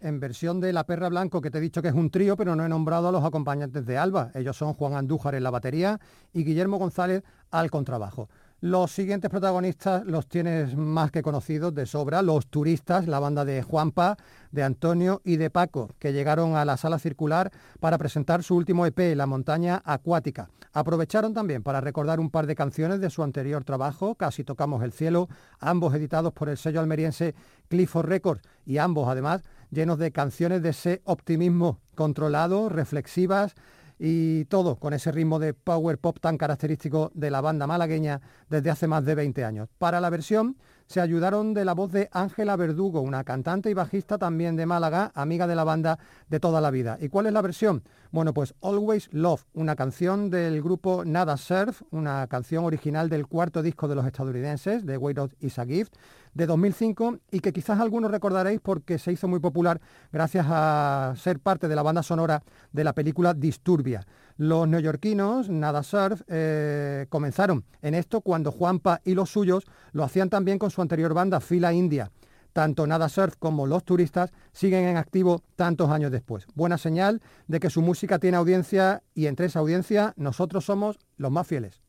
En 0.00 0.18
versión 0.18 0.60
de 0.60 0.72
La 0.72 0.84
Perra 0.84 1.10
Blanco, 1.10 1.42
que 1.42 1.50
te 1.50 1.58
he 1.58 1.60
dicho 1.60 1.82
que 1.82 1.88
es 1.88 1.94
un 1.94 2.08
trío, 2.10 2.36
pero 2.36 2.56
no 2.56 2.64
he 2.64 2.68
nombrado 2.70 3.08
a 3.08 3.12
los 3.12 3.22
acompañantes 3.22 3.84
de 3.84 3.98
Alba. 3.98 4.30
Ellos 4.34 4.56
son 4.56 4.72
Juan 4.72 4.94
Andújar 4.94 5.34
en 5.34 5.42
la 5.42 5.50
batería 5.50 6.00
y 6.32 6.42
Guillermo 6.42 6.78
González 6.78 7.22
al 7.50 7.70
contrabajo. 7.70 8.30
Los 8.60 8.92
siguientes 8.92 9.30
protagonistas 9.30 10.06
los 10.06 10.26
tienes 10.26 10.74
más 10.74 11.10
que 11.10 11.20
conocidos 11.20 11.74
de 11.74 11.84
sobra, 11.84 12.22
los 12.22 12.46
turistas, 12.46 13.06
la 13.06 13.18
banda 13.18 13.44
de 13.44 13.62
Juanpa, 13.62 14.16
de 14.52 14.62
Antonio 14.62 15.20
y 15.22 15.36
de 15.36 15.50
Paco, 15.50 15.90
que 15.98 16.14
llegaron 16.14 16.56
a 16.56 16.64
la 16.64 16.78
sala 16.78 16.98
circular 16.98 17.52
para 17.78 17.98
presentar 17.98 18.42
su 18.42 18.56
último 18.56 18.86
EP, 18.86 19.14
La 19.14 19.26
montaña 19.26 19.82
acuática. 19.84 20.48
Aprovecharon 20.74 21.32
también 21.32 21.62
para 21.62 21.80
recordar 21.80 22.18
un 22.18 22.30
par 22.30 22.46
de 22.46 22.56
canciones 22.56 23.00
de 23.00 23.08
su 23.08 23.22
anterior 23.22 23.62
trabajo, 23.62 24.16
Casi 24.16 24.42
tocamos 24.42 24.82
el 24.82 24.92
cielo, 24.92 25.28
ambos 25.60 25.94
editados 25.94 26.32
por 26.32 26.48
el 26.48 26.56
sello 26.56 26.80
almeriense 26.80 27.36
Clifford 27.68 28.08
Records 28.08 28.42
y 28.66 28.78
ambos 28.78 29.08
además 29.08 29.42
llenos 29.70 29.98
de 29.98 30.10
canciones 30.10 30.62
de 30.62 30.70
ese 30.70 31.00
optimismo 31.04 31.78
controlado, 31.94 32.68
reflexivas, 32.68 33.54
y 33.98 34.46
todo 34.46 34.76
con 34.76 34.92
ese 34.92 35.12
ritmo 35.12 35.38
de 35.38 35.54
power 35.54 35.98
pop 35.98 36.18
tan 36.20 36.36
característico 36.36 37.12
de 37.14 37.30
la 37.30 37.40
banda 37.40 37.66
malagueña 37.66 38.20
desde 38.50 38.70
hace 38.70 38.88
más 38.88 39.04
de 39.04 39.14
20 39.14 39.44
años. 39.44 39.68
Para 39.78 40.00
la 40.00 40.10
versión 40.10 40.56
se 40.86 41.00
ayudaron 41.00 41.54
de 41.54 41.64
la 41.64 41.74
voz 41.74 41.92
de 41.92 42.08
Ángela 42.12 42.56
Verdugo, 42.56 43.00
una 43.00 43.24
cantante 43.24 43.70
y 43.70 43.74
bajista 43.74 44.18
también 44.18 44.56
de 44.56 44.66
Málaga, 44.66 45.12
amiga 45.14 45.46
de 45.46 45.54
la 45.54 45.64
banda 45.64 45.98
de 46.28 46.40
toda 46.40 46.60
la 46.60 46.70
vida. 46.70 46.98
¿Y 47.00 47.08
cuál 47.08 47.26
es 47.26 47.32
la 47.32 47.42
versión? 47.42 47.82
Bueno, 48.10 48.32
pues 48.32 48.54
Always 48.62 49.08
Love, 49.12 49.44
una 49.54 49.74
canción 49.74 50.30
del 50.30 50.62
grupo 50.62 51.04
Nada 51.04 51.36
Surf, 51.36 51.82
una 51.90 52.26
canción 52.28 52.64
original 52.64 53.08
del 53.08 53.26
cuarto 53.26 53.62
disco 53.62 53.88
de 53.88 53.96
los 53.96 54.06
estadounidenses, 54.06 54.86
de 54.86 54.96
Way 54.96 55.14
Out 55.18 55.32
Is 55.40 55.58
a 55.58 55.66
Gift, 55.66 55.94
de 56.34 56.46
2005 56.46 57.18
y 57.30 57.40
que 57.40 57.52
quizás 57.52 57.80
algunos 57.80 58.10
recordaréis 58.10 58.60
porque 58.60 58.98
se 58.98 59.12
hizo 59.12 59.28
muy 59.28 59.40
popular 59.40 59.80
gracias 60.12 60.46
a 60.48 61.14
ser 61.16 61.40
parte 61.40 61.68
de 61.68 61.76
la 61.76 61.82
banda 61.82 62.02
sonora 62.02 62.42
de 62.72 62.84
la 62.84 62.92
película 62.92 63.34
Disturbia. 63.34 64.06
Los 64.36 64.66
neoyorquinos, 64.66 65.48
Nada 65.48 65.82
Surf, 65.82 66.22
eh, 66.26 67.06
comenzaron 67.08 67.64
en 67.82 67.94
esto 67.94 68.20
cuando 68.20 68.50
Juanpa 68.50 69.00
y 69.04 69.14
los 69.14 69.30
suyos 69.30 69.64
lo 69.92 70.02
hacían 70.02 70.28
también 70.28 70.58
con 70.58 70.70
su 70.70 70.82
anterior 70.82 71.14
banda, 71.14 71.40
Fila 71.40 71.72
India. 71.72 72.10
Tanto 72.52 72.86
Nada 72.86 73.08
Surf 73.08 73.34
como 73.38 73.66
los 73.66 73.84
turistas 73.84 74.32
siguen 74.52 74.84
en 74.84 74.96
activo 74.96 75.42
tantos 75.56 75.90
años 75.90 76.10
después. 76.10 76.46
Buena 76.54 76.78
señal 76.78 77.20
de 77.46 77.60
que 77.60 77.70
su 77.70 77.82
música 77.82 78.18
tiene 78.18 78.36
audiencia 78.36 79.02
y 79.14 79.26
entre 79.26 79.46
esa 79.46 79.60
audiencia 79.60 80.14
nosotros 80.16 80.64
somos 80.64 80.98
los 81.16 81.30
más 81.30 81.46
fieles. 81.46 81.80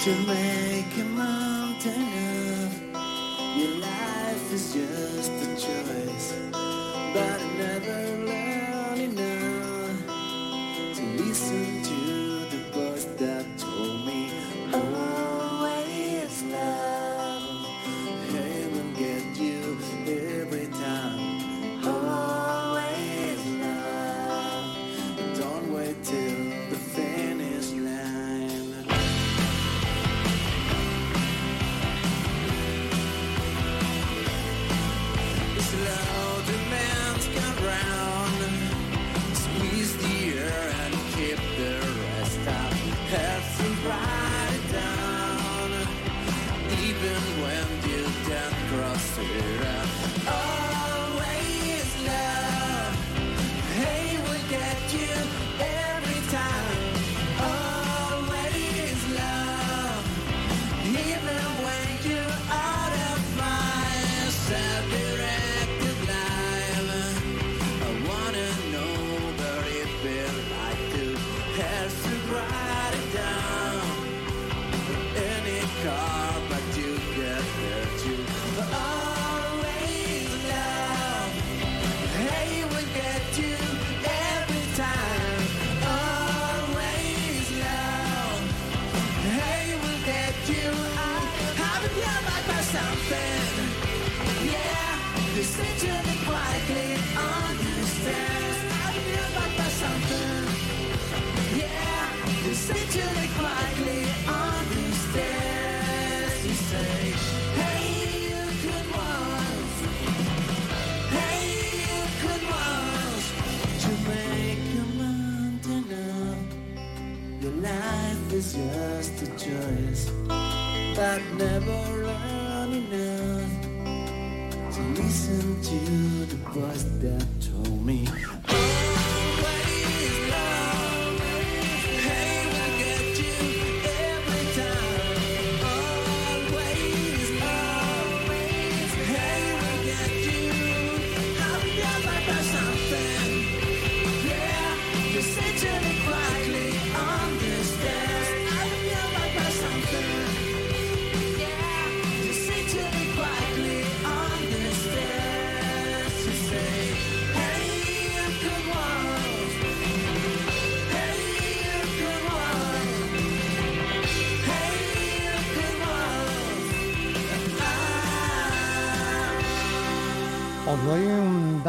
To 0.00 0.14
make 0.20 0.69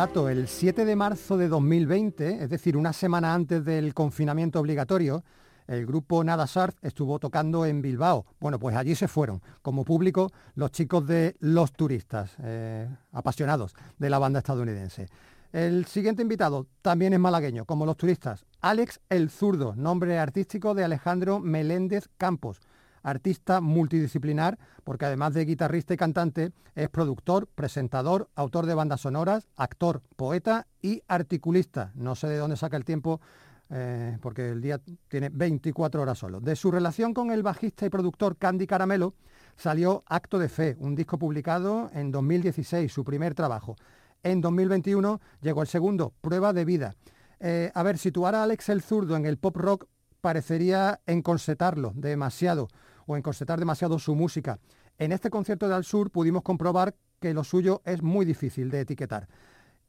el 0.01 0.47
7 0.47 0.83
de 0.83 0.95
marzo 0.95 1.37
de 1.37 1.47
2020, 1.47 2.43
es 2.43 2.49
decir, 2.49 2.75
una 2.75 2.91
semana 2.91 3.35
antes 3.35 3.63
del 3.63 3.93
confinamiento 3.93 4.59
obligatorio, 4.59 5.23
el 5.67 5.85
grupo 5.85 6.23
Nada 6.23 6.47
Surf 6.47 6.73
estuvo 6.81 7.19
tocando 7.19 7.67
en 7.67 7.83
Bilbao. 7.83 8.25
Bueno, 8.39 8.57
pues 8.57 8.75
allí 8.75 8.95
se 8.95 9.07
fueron, 9.07 9.43
como 9.61 9.85
público, 9.85 10.31
los 10.55 10.71
chicos 10.71 11.05
de 11.05 11.35
Los 11.39 11.73
Turistas, 11.73 12.31
eh, 12.41 12.89
apasionados 13.11 13.75
de 13.99 14.09
la 14.09 14.17
banda 14.17 14.39
estadounidense. 14.39 15.07
El 15.53 15.85
siguiente 15.85 16.23
invitado 16.23 16.65
también 16.81 17.13
es 17.13 17.19
malagueño, 17.19 17.65
como 17.65 17.85
los 17.85 17.95
turistas. 17.95 18.43
Alex 18.59 19.01
El 19.07 19.29
Zurdo, 19.29 19.75
nombre 19.75 20.17
artístico 20.17 20.73
de 20.73 20.83
Alejandro 20.83 21.39
Meléndez 21.39 22.09
Campos 22.17 22.59
artista 23.03 23.61
multidisciplinar, 23.61 24.57
porque 24.83 25.05
además 25.05 25.33
de 25.33 25.45
guitarrista 25.45 25.93
y 25.93 25.97
cantante, 25.97 26.51
es 26.75 26.89
productor, 26.89 27.47
presentador, 27.47 28.29
autor 28.35 28.65
de 28.65 28.73
bandas 28.73 29.01
sonoras, 29.01 29.47
actor, 29.55 30.01
poeta 30.15 30.67
y 30.81 31.01
articulista. 31.07 31.91
No 31.95 32.15
sé 32.15 32.27
de 32.27 32.37
dónde 32.37 32.57
saca 32.57 32.77
el 32.77 32.85
tiempo, 32.85 33.21
eh, 33.69 34.17
porque 34.21 34.49
el 34.49 34.61
día 34.61 34.81
tiene 35.07 35.29
24 35.29 36.01
horas 36.01 36.17
solo. 36.17 36.41
De 36.41 36.55
su 36.55 36.71
relación 36.71 37.13
con 37.13 37.31
el 37.31 37.41
bajista 37.43 37.85
y 37.85 37.89
productor 37.89 38.37
Candy 38.37 38.67
Caramelo 38.67 39.15
salió 39.55 40.03
Acto 40.07 40.39
de 40.39 40.49
Fe, 40.49 40.75
un 40.79 40.95
disco 40.95 41.17
publicado 41.17 41.89
en 41.93 42.11
2016, 42.11 42.91
su 42.91 43.03
primer 43.03 43.33
trabajo. 43.33 43.75
En 44.23 44.41
2021 44.41 45.21
llegó 45.41 45.61
el 45.61 45.67
segundo, 45.67 46.13
Prueba 46.21 46.53
de 46.53 46.65
Vida. 46.65 46.95
Eh, 47.39 47.71
a 47.73 47.81
ver, 47.81 47.97
situar 47.97 48.35
a 48.35 48.43
Alex 48.43 48.69
el 48.69 48.81
Zurdo 48.81 49.15
en 49.15 49.25
el 49.25 49.37
pop 49.37 49.55
rock 49.55 49.87
parecería 50.21 50.99
encorsetarlo 51.07 51.93
demasiado 51.95 52.67
o 53.05 53.17
encorsetar 53.17 53.59
demasiado 53.59 53.99
su 53.99 54.15
música. 54.15 54.59
En 54.97 55.11
este 55.11 55.29
concierto 55.29 55.67
de 55.67 55.75
Al 55.75 55.83
Sur 55.83 56.11
pudimos 56.11 56.43
comprobar 56.43 56.95
que 57.19 57.33
lo 57.33 57.43
suyo 57.43 57.81
es 57.85 58.01
muy 58.01 58.25
difícil 58.25 58.69
de 58.69 58.81
etiquetar. 58.81 59.27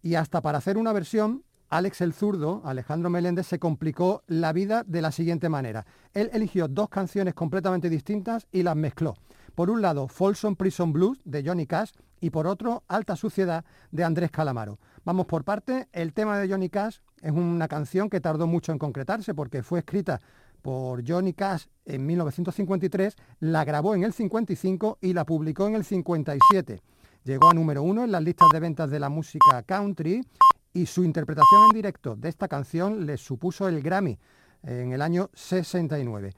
Y 0.03 0.15
hasta 0.17 0.41
para 0.41 0.59
hacer 0.59 0.77
una 0.77 0.93
versión, 0.93 1.45
Alex 1.69 2.03
el 2.03 2.13
Zurdo, 2.13 2.61
Alejandro 2.65 3.09
Meléndez, 3.09 3.47
se 3.47 3.59
complicó 3.59 4.23
la 4.27 4.53
vida 4.53 4.85
de 4.87 5.01
la 5.01 5.11
siguiente 5.11 5.49
manera. 5.49 5.87
Él 6.13 6.29
eligió 6.35 6.69
dos 6.69 6.91
canciones 6.91 7.33
completamente 7.33 7.89
distintas 7.89 8.47
y 8.53 8.63
las 8.63 8.77
mezcló. 8.77 9.15
Por 9.55 9.71
un 9.71 9.81
lado, 9.81 10.09
Folsom 10.09 10.57
Prison 10.57 10.93
Blues 10.93 11.21
de 11.25 11.43
Johnny 11.43 11.67
Cash 11.67 11.93
y 12.21 12.31
por 12.31 12.47
otro, 12.47 12.85
Alta 12.89 13.17
Suciedad 13.17 13.65
de 13.91 14.05
Andrés 14.05 14.31
Calamaro. 14.31 14.79
Vamos 15.05 15.27
por 15.27 15.45
parte, 15.45 15.89
el 15.93 16.13
tema 16.13 16.39
de 16.39 16.49
Johnny 16.49 16.69
Cash 16.69 16.99
es 17.23 17.33
una 17.33 17.69
canción 17.69 18.11
que 18.11 18.21
tardó 18.21 18.47
mucho 18.47 18.73
en 18.73 18.79
concretarse 18.79 19.35
porque 19.35 19.63
fue 19.63 19.79
escrita 19.79 20.21
por 20.63 21.07
Johnny 21.07 21.33
Cash 21.33 21.67
en 21.85 22.07
1953, 22.07 23.17
la 23.41 23.65
grabó 23.65 23.95
en 23.95 24.05
el 24.05 24.13
55 24.13 24.99
y 25.01 25.13
la 25.13 25.27
publicó 25.27 25.67
en 25.67 25.75
el 25.75 25.85
57. 25.85 26.81
Llegó 27.25 27.51
a 27.51 27.55
número 27.55 27.83
uno 27.83 28.05
en 28.05 28.13
las 28.13 28.23
listas 28.23 28.49
de 28.53 28.61
ventas 28.61 28.91
de 28.91 29.01
la 29.01 29.09
música 29.09 29.63
country 29.65 30.25
y 30.73 30.87
su 30.87 31.05
interpretación 31.05 31.65
en 31.71 31.77
directo 31.77 32.17
de 32.17 32.29
esta 32.29 32.49
canción 32.49 33.05
le 33.05 33.17
supuso 33.17 33.69
el 33.69 33.83
Grammy 33.83 34.19
en 34.63 34.93
el 34.93 35.03
año 35.03 35.31
69. 35.35 36.33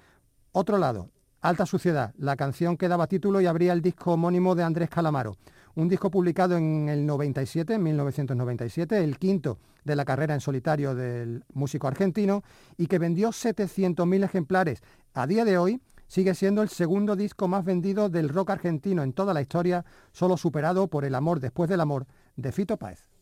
Otro 0.52 0.78
lado, 0.78 1.10
Alta 1.40 1.66
Suciedad, 1.66 2.14
la 2.16 2.36
canción 2.36 2.76
que 2.76 2.88
daba 2.88 3.06
título 3.06 3.40
y 3.40 3.46
abría 3.46 3.72
el 3.74 3.82
disco 3.82 4.12
homónimo 4.12 4.54
de 4.54 4.62
Andrés 4.62 4.88
Calamaro. 4.88 5.36
Un 5.76 5.88
disco 5.88 6.08
publicado 6.08 6.56
en 6.56 6.88
el 6.88 7.04
97, 7.04 7.74
en 7.74 7.82
1997, 7.82 9.02
el 9.02 9.18
quinto 9.18 9.58
de 9.82 9.96
la 9.96 10.04
carrera 10.04 10.34
en 10.34 10.40
solitario 10.40 10.94
del 10.94 11.44
músico 11.52 11.88
argentino 11.88 12.44
y 12.76 12.86
que 12.86 13.00
vendió 13.00 13.30
700.000 13.30 14.24
ejemplares. 14.24 14.82
A 15.14 15.26
día 15.26 15.44
de 15.44 15.58
hoy 15.58 15.80
sigue 16.06 16.34
siendo 16.34 16.62
el 16.62 16.68
segundo 16.68 17.16
disco 17.16 17.48
más 17.48 17.64
vendido 17.64 18.08
del 18.08 18.28
rock 18.28 18.50
argentino 18.50 19.02
en 19.02 19.12
toda 19.12 19.34
la 19.34 19.42
historia, 19.42 19.84
solo 20.12 20.36
superado 20.36 20.86
por 20.86 21.04
El 21.04 21.16
amor 21.16 21.40
después 21.40 21.68
del 21.68 21.80
amor 21.80 22.06
de 22.36 22.52
Fito 22.52 22.76
Páez. 22.76 23.13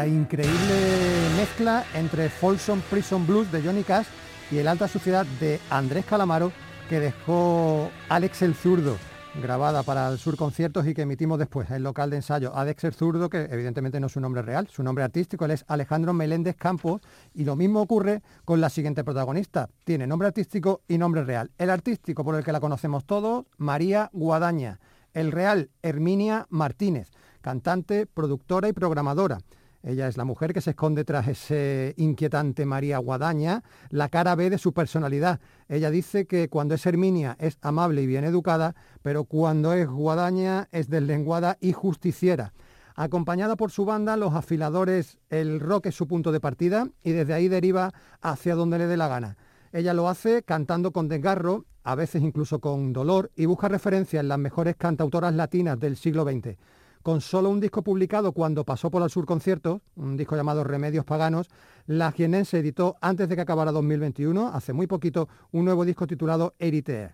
Esta 0.00 0.06
increíble 0.06 1.28
mezcla 1.36 1.84
entre 1.94 2.30
Folsom 2.30 2.80
Prison 2.88 3.26
Blues 3.26 3.52
de 3.52 3.60
Johnny 3.60 3.82
Cash 3.82 4.06
y 4.50 4.56
el 4.56 4.68
Alta 4.68 4.88
Suciedad 4.88 5.26
de 5.40 5.60
Andrés 5.68 6.06
Calamaro 6.06 6.52
que 6.88 7.00
dejó 7.00 7.90
Alex 8.08 8.40
el 8.42 8.54
Zurdo, 8.54 8.96
grabada 9.42 9.82
para 9.82 10.08
el 10.08 10.18
Sur 10.18 10.36
Conciertos 10.36 10.86
y 10.86 10.94
que 10.94 11.02
emitimos 11.02 11.38
después 11.38 11.70
en 11.70 11.82
local 11.82 12.08
de 12.08 12.16
ensayo. 12.16 12.54
Alex 12.54 12.84
el 12.84 12.94
Zurdo, 12.94 13.28
que 13.28 13.42
evidentemente 13.50 14.00
no 14.00 14.06
es 14.06 14.12
su 14.12 14.20
nombre 14.20 14.40
real, 14.40 14.68
su 14.68 14.82
nombre 14.82 15.04
artístico, 15.04 15.44
es 15.44 15.66
Alejandro 15.68 16.14
Meléndez 16.14 16.56
Campos 16.56 17.02
y 17.34 17.44
lo 17.44 17.54
mismo 17.54 17.82
ocurre 17.82 18.22
con 18.46 18.60
la 18.60 18.70
siguiente 18.70 19.04
protagonista. 19.04 19.68
Tiene 19.84 20.06
nombre 20.06 20.28
artístico 20.28 20.80
y 20.88 20.96
nombre 20.96 21.24
real. 21.24 21.50
El 21.58 21.68
artístico 21.68 22.24
por 22.24 22.36
el 22.36 22.44
que 22.44 22.52
la 22.52 22.60
conocemos 22.60 23.04
todos, 23.04 23.44
María 23.58 24.08
Guadaña. 24.14 24.80
El 25.12 25.30
real, 25.30 25.68
Herminia 25.82 26.46
Martínez 26.48 27.10
cantante, 27.40 28.06
productora 28.06 28.68
y 28.68 28.72
programadora. 28.72 29.38
Ella 29.82 30.08
es 30.08 30.18
la 30.18 30.24
mujer 30.24 30.52
que 30.52 30.60
se 30.60 30.70
esconde 30.70 31.04
tras 31.04 31.26
ese 31.26 31.94
inquietante 31.96 32.66
María 32.66 32.98
Guadaña, 32.98 33.62
la 33.88 34.10
cara 34.10 34.34
B 34.34 34.50
de 34.50 34.58
su 34.58 34.74
personalidad. 34.74 35.40
Ella 35.68 35.90
dice 35.90 36.26
que 36.26 36.50
cuando 36.50 36.74
es 36.74 36.84
Herminia 36.84 37.36
es 37.40 37.56
amable 37.62 38.02
y 38.02 38.06
bien 38.06 38.24
educada, 38.24 38.74
pero 39.00 39.24
cuando 39.24 39.72
es 39.72 39.88
Guadaña 39.88 40.68
es 40.70 40.90
deslenguada 40.90 41.56
y 41.60 41.72
justiciera. 41.72 42.52
Acompañada 42.94 43.56
por 43.56 43.70
su 43.70 43.86
banda, 43.86 44.18
los 44.18 44.34
afiladores, 44.34 45.18
el 45.30 45.60
rock 45.60 45.86
es 45.86 45.94
su 45.94 46.06
punto 46.06 46.30
de 46.30 46.40
partida 46.40 46.86
y 47.02 47.12
desde 47.12 47.32
ahí 47.32 47.48
deriva 47.48 47.92
hacia 48.20 48.54
donde 48.54 48.76
le 48.76 48.86
dé 48.86 48.98
la 48.98 49.08
gana. 49.08 49.38
Ella 49.72 49.94
lo 49.94 50.08
hace 50.08 50.42
cantando 50.42 50.92
con 50.92 51.08
desgarro, 51.08 51.64
a 51.84 51.94
veces 51.94 52.20
incluso 52.20 52.58
con 52.58 52.92
dolor, 52.92 53.30
y 53.34 53.46
busca 53.46 53.68
referencia 53.68 54.20
en 54.20 54.28
las 54.28 54.38
mejores 54.38 54.76
cantautoras 54.76 55.32
latinas 55.32 55.80
del 55.80 55.96
siglo 55.96 56.24
XX 56.24 56.58
con 57.02 57.20
solo 57.20 57.50
un 57.50 57.60
disco 57.60 57.82
publicado 57.82 58.32
cuando 58.32 58.64
pasó 58.64 58.90
por 58.90 59.02
el 59.02 59.10
Sur 59.10 59.26
Conciertos, 59.26 59.80
un 59.96 60.16
disco 60.16 60.36
llamado 60.36 60.64
Remedios 60.64 61.04
Paganos, 61.04 61.48
la 61.86 62.12
jienense 62.12 62.58
editó 62.58 62.96
antes 63.00 63.28
de 63.28 63.36
que 63.36 63.42
acabara 63.42 63.72
2021, 63.72 64.48
hace 64.48 64.72
muy 64.72 64.86
poquito, 64.86 65.28
un 65.52 65.64
nuevo 65.64 65.84
disco 65.84 66.06
titulado 66.06 66.54
Eritea. 66.58 67.12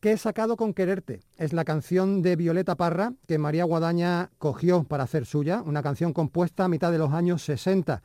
¿Qué 0.00 0.12
he 0.12 0.16
sacado 0.16 0.56
con 0.56 0.72
quererte? 0.72 1.20
Es 1.36 1.52
la 1.52 1.64
canción 1.64 2.22
de 2.22 2.36
Violeta 2.36 2.74
Parra 2.74 3.12
que 3.26 3.36
María 3.38 3.64
Guadaña 3.64 4.30
cogió 4.38 4.84
para 4.84 5.04
hacer 5.04 5.26
suya, 5.26 5.62
una 5.62 5.82
canción 5.82 6.14
compuesta 6.14 6.64
a 6.64 6.68
mitad 6.68 6.90
de 6.90 6.96
los 6.96 7.12
años 7.12 7.42
60, 7.42 8.02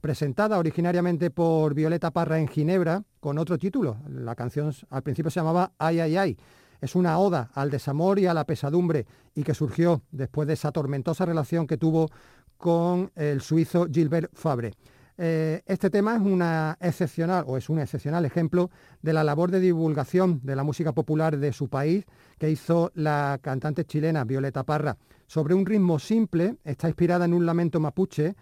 presentada 0.00 0.58
originariamente 0.58 1.30
por 1.30 1.72
Violeta 1.74 2.10
Parra 2.10 2.38
en 2.38 2.48
Ginebra 2.48 3.04
con 3.20 3.38
otro 3.38 3.56
título. 3.58 3.96
La 4.08 4.34
canción 4.34 4.72
al 4.90 5.02
principio 5.02 5.30
se 5.30 5.40
llamaba 5.40 5.72
Ay, 5.78 6.00
ay, 6.00 6.16
ay. 6.16 6.36
Es 6.80 6.94
una 6.94 7.18
oda 7.18 7.50
al 7.54 7.70
desamor 7.70 8.18
y 8.18 8.26
a 8.26 8.34
la 8.34 8.44
pesadumbre 8.44 9.06
y 9.34 9.42
que 9.42 9.54
surgió 9.54 10.02
después 10.10 10.46
de 10.48 10.54
esa 10.54 10.72
tormentosa 10.72 11.24
relación 11.26 11.66
que 11.66 11.76
tuvo 11.76 12.10
con 12.56 13.10
el 13.14 13.40
suizo 13.40 13.86
Gilbert 13.90 14.30
Fabre. 14.34 14.74
Eh, 15.20 15.62
este 15.66 15.90
tema 15.90 16.14
es 16.14 16.22
una 16.22 16.78
excepcional 16.80 17.44
o 17.48 17.56
es 17.56 17.68
un 17.68 17.80
excepcional 17.80 18.24
ejemplo 18.24 18.70
de 19.02 19.12
la 19.12 19.24
labor 19.24 19.50
de 19.50 19.58
divulgación 19.58 20.40
de 20.44 20.54
la 20.54 20.62
música 20.62 20.92
popular 20.92 21.36
de 21.36 21.52
su 21.52 21.68
país 21.68 22.04
que 22.38 22.48
hizo 22.48 22.92
la 22.94 23.40
cantante 23.42 23.84
chilena 23.84 24.22
Violeta 24.22 24.62
Parra. 24.62 24.96
Sobre 25.26 25.54
un 25.54 25.66
ritmo 25.66 25.98
simple, 25.98 26.56
está 26.64 26.86
inspirada 26.86 27.24
en 27.24 27.34
un 27.34 27.44
lamento 27.44 27.80
mapuche, 27.80 28.36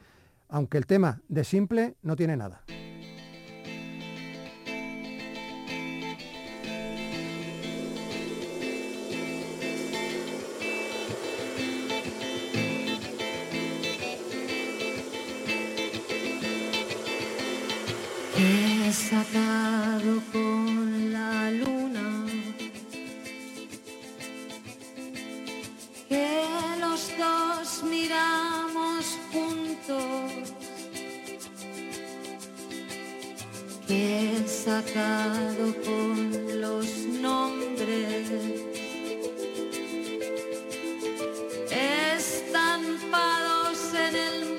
aunque 0.49 0.76
el 0.76 0.87
tema 0.87 1.20
de 1.28 1.45
simple 1.45 1.97
no 2.03 2.14
tiene 2.14 2.37
nada. 2.37 2.62
Con 20.33 21.12
la 21.12 21.51
luna. 21.51 22.27
Que 26.09 26.39
los 26.81 27.11
dos 27.19 27.83
miramos 27.85 29.19
juntos. 29.33 30.33
Que 33.87 34.37
es 34.37 34.51
sacado 34.51 35.75
con 35.85 36.61
los 36.61 36.87
nombres. 37.21 38.31
Estampados 42.19 43.79
en 43.95 44.17
el 44.17 44.55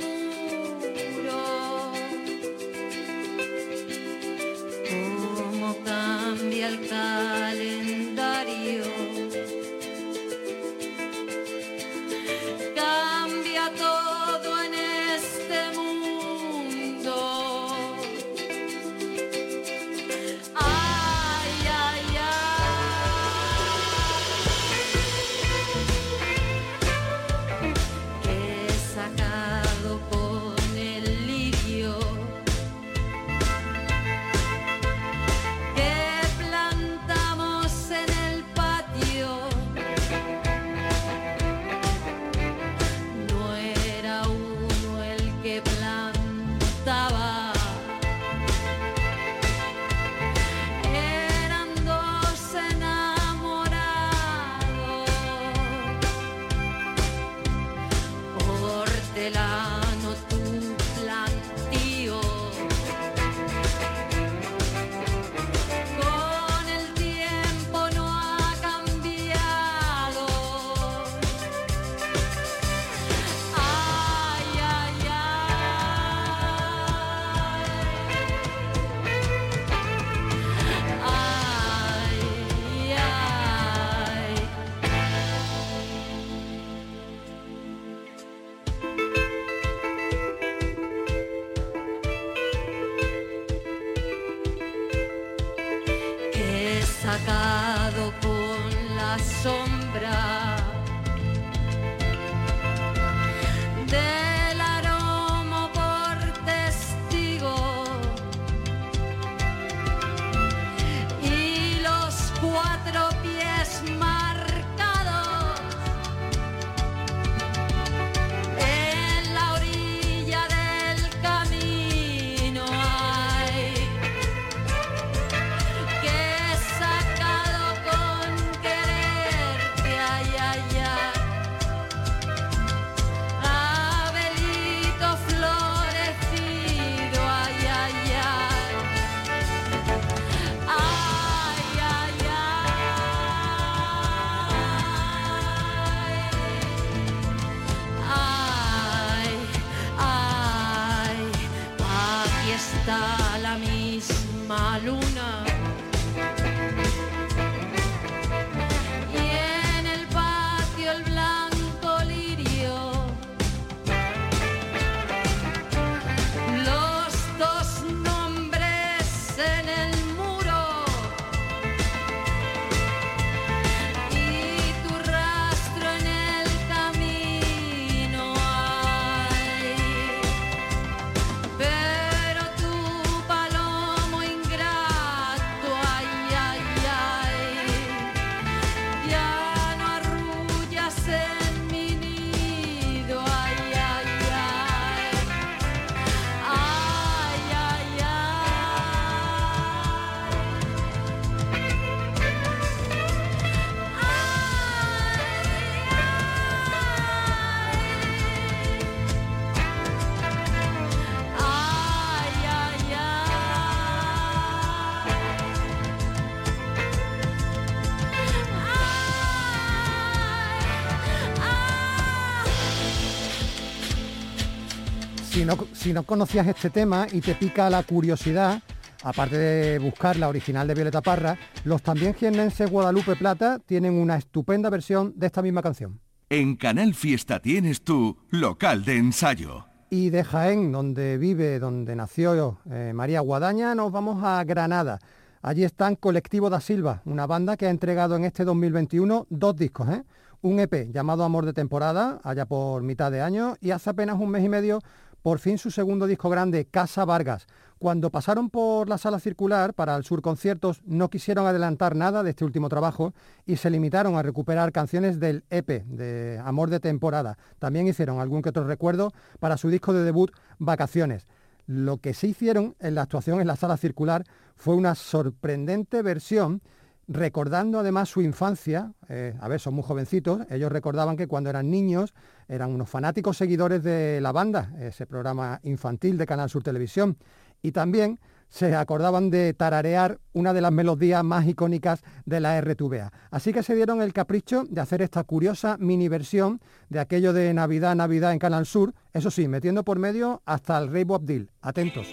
Si 225.87 225.93
no, 225.93 226.03
conocías 226.03 226.45
este 226.47 226.69
tema 226.69 227.07
y 227.13 227.21
te 227.21 227.33
pica 227.33 227.69
la 227.69 227.81
curiosidad, 227.81 228.61
aparte 229.03 229.37
de 229.37 229.79
buscar 229.79 230.17
la 230.17 230.27
original 230.27 230.67
de 230.67 230.73
Violeta 230.73 231.01
Parra, 231.01 231.37
los 231.63 231.81
también 231.81 232.13
jiennenses 232.13 232.69
Guadalupe 232.69 233.15
Plata 233.15 233.59
tienen 233.65 233.93
una 233.93 234.17
estupenda 234.17 234.69
versión 234.69 235.13
de 235.15 235.27
esta 235.27 235.41
misma 235.41 235.61
canción. 235.61 236.01
En 236.29 236.57
Canal 236.57 236.93
Fiesta 236.93 237.39
tienes 237.39 237.85
tu 237.85 238.17
local 238.31 238.83
de 238.83 238.97
ensayo. 238.97 239.67
Y 239.89 240.09
de 240.09 240.25
Jaén, 240.25 240.73
donde 240.73 241.17
vive, 241.17 241.57
donde 241.57 241.95
nació 241.95 242.59
eh, 242.69 242.91
María 242.93 243.21
Guadaña, 243.21 243.73
nos 243.73 243.89
vamos 243.89 244.21
a 244.25 244.43
Granada. 244.43 244.99
Allí 245.41 245.63
están 245.63 245.95
Colectivo 245.95 246.49
da 246.49 246.59
Silva, 246.59 247.01
una 247.05 247.25
banda 247.27 247.55
que 247.55 247.67
ha 247.67 247.69
entregado 247.69 248.17
en 248.17 248.25
este 248.25 248.43
2021 248.43 249.27
dos 249.29 249.55
discos, 249.55 249.87
¿eh? 249.87 250.03
un 250.41 250.59
EP 250.59 250.91
llamado 250.91 251.23
Amor 251.23 251.45
de 251.45 251.53
Temporada, 251.53 252.19
allá 252.23 252.45
por 252.45 252.83
mitad 252.83 253.11
de 253.11 253.21
año, 253.21 253.55
y 253.61 253.71
hace 253.71 253.89
apenas 253.89 254.19
un 254.19 254.29
mes 254.29 254.43
y 254.43 254.49
medio, 254.49 254.81
por 255.27 255.39
fin 255.39 255.57
su 255.57 255.71
segundo 255.71 256.07
disco 256.07 256.29
grande, 256.29 256.69
Casa 256.71 257.03
Vargas. 257.03 257.47
Cuando 257.79 258.11
pasaron 258.11 258.49
por 258.49 258.87
la 258.87 258.97
sala 258.97 259.19
circular 259.19 259.73
para 259.73 259.93
el 259.97 260.05
Sur 260.05 260.21
Conciertos, 260.21 260.81
no 260.85 261.09
quisieron 261.09 261.45
adelantar 261.45 261.97
nada 261.97 262.23
de 262.23 262.29
este 262.29 262.45
último 262.45 262.69
trabajo 262.69 263.13
y 263.45 263.57
se 263.57 263.69
limitaron 263.69 264.15
a 264.15 264.23
recuperar 264.23 264.71
canciones 264.71 265.19
del 265.19 265.43
EP, 265.49 265.83
de 265.83 266.41
Amor 266.45 266.69
de 266.69 266.79
Temporada. 266.79 267.37
También 267.59 267.89
hicieron 267.89 268.21
algún 268.21 268.41
que 268.41 268.47
otro 268.47 268.63
recuerdo 268.63 269.11
para 269.41 269.57
su 269.57 269.67
disco 269.67 269.91
de 269.91 270.05
debut, 270.05 270.31
Vacaciones. 270.59 271.27
Lo 271.65 271.97
que 271.97 272.13
sí 272.13 272.27
hicieron 272.27 272.77
en 272.79 272.95
la 272.95 273.01
actuación 273.01 273.41
en 273.41 273.47
la 273.47 273.57
sala 273.57 273.75
circular 273.75 274.23
fue 274.55 274.75
una 274.75 274.95
sorprendente 274.95 276.03
versión 276.03 276.61
recordando 277.07 277.79
además 277.79 278.09
su 278.09 278.21
infancia, 278.21 278.93
eh, 279.07 279.35
a 279.39 279.47
ver, 279.47 279.59
son 279.59 279.75
muy 279.75 279.83
jovencitos, 279.83 280.41
ellos 280.49 280.71
recordaban 280.71 281.15
que 281.15 281.27
cuando 281.27 281.49
eran 281.49 281.69
niños 281.69 282.13
eran 282.47 282.71
unos 282.71 282.89
fanáticos 282.89 283.37
seguidores 283.37 283.83
de 283.83 284.19
la 284.21 284.31
banda, 284.31 284.71
ese 284.79 285.05
programa 285.05 285.59
infantil 285.63 286.17
de 286.17 286.25
Canal 286.25 286.49
Sur 286.49 286.63
Televisión, 286.63 287.17
y 287.61 287.71
también 287.71 288.19
se 288.49 288.75
acordaban 288.75 289.29
de 289.29 289.53
tararear 289.53 290.19
una 290.33 290.53
de 290.53 290.61
las 290.61 290.71
melodías 290.71 291.23
más 291.23 291.45
icónicas 291.47 292.01
de 292.25 292.39
la 292.39 292.59
RTVA. 292.61 293.11
Así 293.29 293.51
que 293.51 293.63
se 293.63 293.75
dieron 293.75 294.01
el 294.01 294.13
capricho 294.13 294.63
de 294.69 294.81
hacer 294.81 295.01
esta 295.01 295.23
curiosa 295.23 295.77
mini 295.79 296.07
versión 296.07 296.61
de 296.89 296.99
aquello 296.99 297.33
de 297.33 297.53
Navidad, 297.53 297.95
Navidad 297.95 298.31
en 298.31 298.39
Canal 298.39 298.65
Sur, 298.65 298.93
eso 299.13 299.31
sí, 299.31 299.47
metiendo 299.47 299.83
por 299.83 299.99
medio 299.99 300.41
hasta 300.45 300.77
el 300.77 300.89
Rey 300.89 301.03
Bob 301.03 301.25
Dylan. 301.25 301.49
Atentos. 301.61 302.07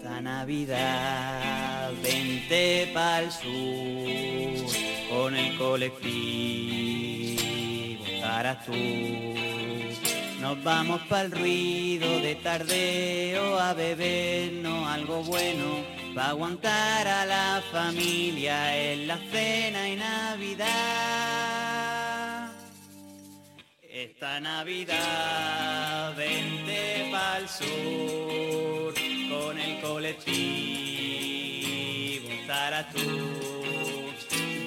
Esta 0.00 0.22
Navidad 0.22 1.92
vente 2.02 2.90
pa'l 2.94 3.30
sur 3.30 4.56
con 5.10 5.36
el 5.36 5.58
colectivo 5.58 7.42
estarás 8.06 8.64
tú. 8.64 8.72
Nos 10.40 10.64
vamos 10.64 11.02
pa'l 11.02 11.30
ruido 11.30 12.18
de 12.20 12.34
tardeo 12.36 13.58
a 13.58 13.74
bebernos 13.74 14.88
algo 14.88 15.22
bueno 15.22 15.84
pa' 16.14 16.30
aguantar 16.30 17.06
a 17.06 17.26
la 17.26 17.62
familia 17.70 18.74
en 18.74 19.06
la 19.06 19.18
cena 19.30 19.86
y 19.86 19.96
Navidad. 19.96 20.70
Esta 23.82 24.40
Navidad 24.40 26.16
vente 26.16 27.06
pa'l 27.12 27.46
sur 27.46 28.89
con 29.50 29.58
el 29.58 29.80
colectivo 29.80 30.30
estarás 32.30 32.92
tú. 32.92 33.00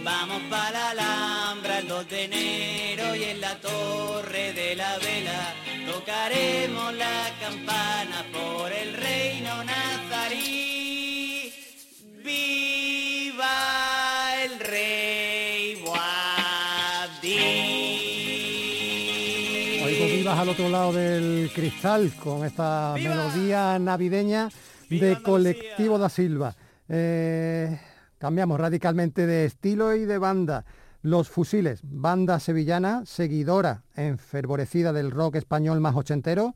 Vamos 0.04 0.42
para 0.50 0.94
la 0.94 1.50
Alhambra 1.52 1.80
el 1.80 1.88
2 1.88 2.10
de 2.10 2.26
enero 2.26 3.16
y 3.16 3.24
en 3.24 3.40
la 3.40 3.56
Torre 3.62 4.52
de 4.52 4.76
la 4.76 4.98
Vela 4.98 5.54
tocaremos 5.90 6.94
la 6.96 7.32
campana 7.40 8.26
por 8.34 8.74
el 8.74 8.94
reino 8.94 9.64
nazarí. 9.64 11.54
¡Viva 12.26 13.56
el 14.44 14.60
rey 14.60 15.76
Boabdil! 15.76 17.44
Oigo 19.86 20.06
vivas 20.08 20.40
al 20.40 20.50
otro 20.50 20.68
lado 20.68 20.92
del 20.92 21.50
cristal 21.56 22.12
con 22.22 22.44
esta 22.46 22.96
¡Viva! 22.96 23.16
melodía 23.16 23.80
navideña 23.80 24.50
¡Viva 24.50 24.73
de! 25.00 25.22
Colectivo 25.22 25.98
da 25.98 26.10
Silva. 26.10 26.56
Eh, 26.90 27.80
cambiamos 28.18 28.60
radicalmente 28.60 29.26
de 29.26 29.46
estilo 29.46 29.96
y 29.96 30.06
de 30.06 30.18
banda. 30.18 30.66
Los 31.02 31.30
Fusiles, 31.30 31.82
banda 31.84 32.40
sevillana, 32.40 33.04
seguidora, 33.06 33.84
enfervorecida 33.96 34.94
del 34.94 35.12
rock 35.12 35.36
español 35.36 35.82
más 35.82 35.96
ochentero, 35.96 36.56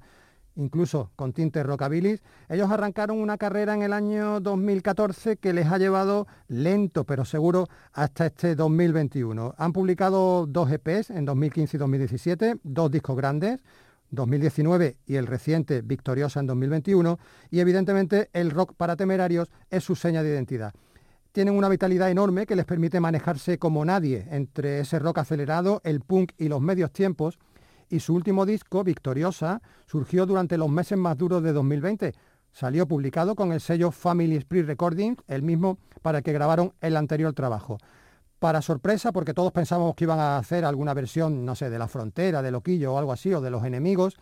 incluso 0.55 1.11
con 1.17 1.33
tintes 1.33 1.65
rockabilis. 1.65 2.23
Ellos 2.47 2.71
arrancaron 2.71 3.19
una 3.19 3.37
carrera 3.37 3.73
en 3.73 3.81
el 3.81 3.91
año 3.91 4.39
2014 4.39 5.35
que 5.37 5.51
les 5.51 5.67
ha 5.67 5.77
llevado 5.77 6.27
lento 6.47 7.03
pero 7.03 7.25
seguro 7.25 7.67
hasta 7.91 8.27
este 8.27 8.55
2021. 8.55 9.55
Han 9.57 9.73
publicado 9.73 10.45
dos 10.47 10.71
EPs 10.71 11.09
en 11.09 11.25
2015 11.25 11.75
y 11.75 11.79
2017, 11.79 12.59
dos 12.63 12.89
discos 12.89 13.17
grandes, 13.17 13.59
2019 14.11 14.97
y 15.05 15.15
el 15.15 15.27
reciente 15.27 15.81
Victoriosa 15.81 16.39
en 16.39 16.47
2021, 16.47 17.19
y 17.49 17.59
evidentemente 17.59 18.29
el 18.33 18.51
rock 18.51 18.73
para 18.75 18.95
temerarios 18.95 19.51
es 19.69 19.83
su 19.83 19.95
seña 19.95 20.23
de 20.23 20.29
identidad. 20.29 20.73
Tienen 21.31 21.55
una 21.55 21.69
vitalidad 21.69 22.09
enorme 22.09 22.45
que 22.45 22.55
les 22.55 22.65
permite 22.65 22.99
manejarse 22.99 23.59
como 23.59 23.85
nadie 23.85 24.27
entre 24.31 24.79
ese 24.79 24.97
rock 24.97 25.19
acelerado, 25.19 25.81
el 25.83 26.01
punk 26.01 26.31
y 26.37 26.47
los 26.47 26.61
medios 26.61 26.91
tiempos, 26.91 27.37
y 27.89 27.99
su 27.99 28.13
último 28.13 28.45
disco, 28.45 28.83
Victoriosa, 28.83 29.61
surgió 29.85 30.25
durante 30.25 30.57
los 30.57 30.69
meses 30.69 30.97
más 30.97 31.17
duros 31.17 31.43
de 31.43 31.53
2020. 31.53 32.13
Salió 32.51 32.87
publicado 32.87 33.35
con 33.35 33.51
el 33.51 33.61
sello 33.61 33.91
Family 33.91 34.35
Spirit 34.37 34.67
Recordings, 34.67 35.23
el 35.27 35.43
mismo 35.43 35.77
para 36.01 36.19
el 36.19 36.23
que 36.23 36.33
grabaron 36.33 36.73
el 36.81 36.97
anterior 36.97 37.33
trabajo. 37.33 37.77
Para 38.39 38.61
sorpresa, 38.61 39.11
porque 39.11 39.33
todos 39.33 39.51
pensábamos 39.51 39.95
que 39.95 40.03
iban 40.03 40.19
a 40.19 40.37
hacer 40.37 40.63
alguna 40.63 40.93
versión, 40.93 41.43
no 41.43 41.55
sé, 41.55 41.69
de 41.69 41.79
La 41.79 41.87
Frontera, 41.87 42.41
de 42.41 42.51
Loquillo 42.51 42.93
o 42.93 42.97
algo 42.97 43.11
así, 43.11 43.33
o 43.33 43.41
de 43.41 43.49
Los 43.49 43.65
Enemigos, 43.65 44.17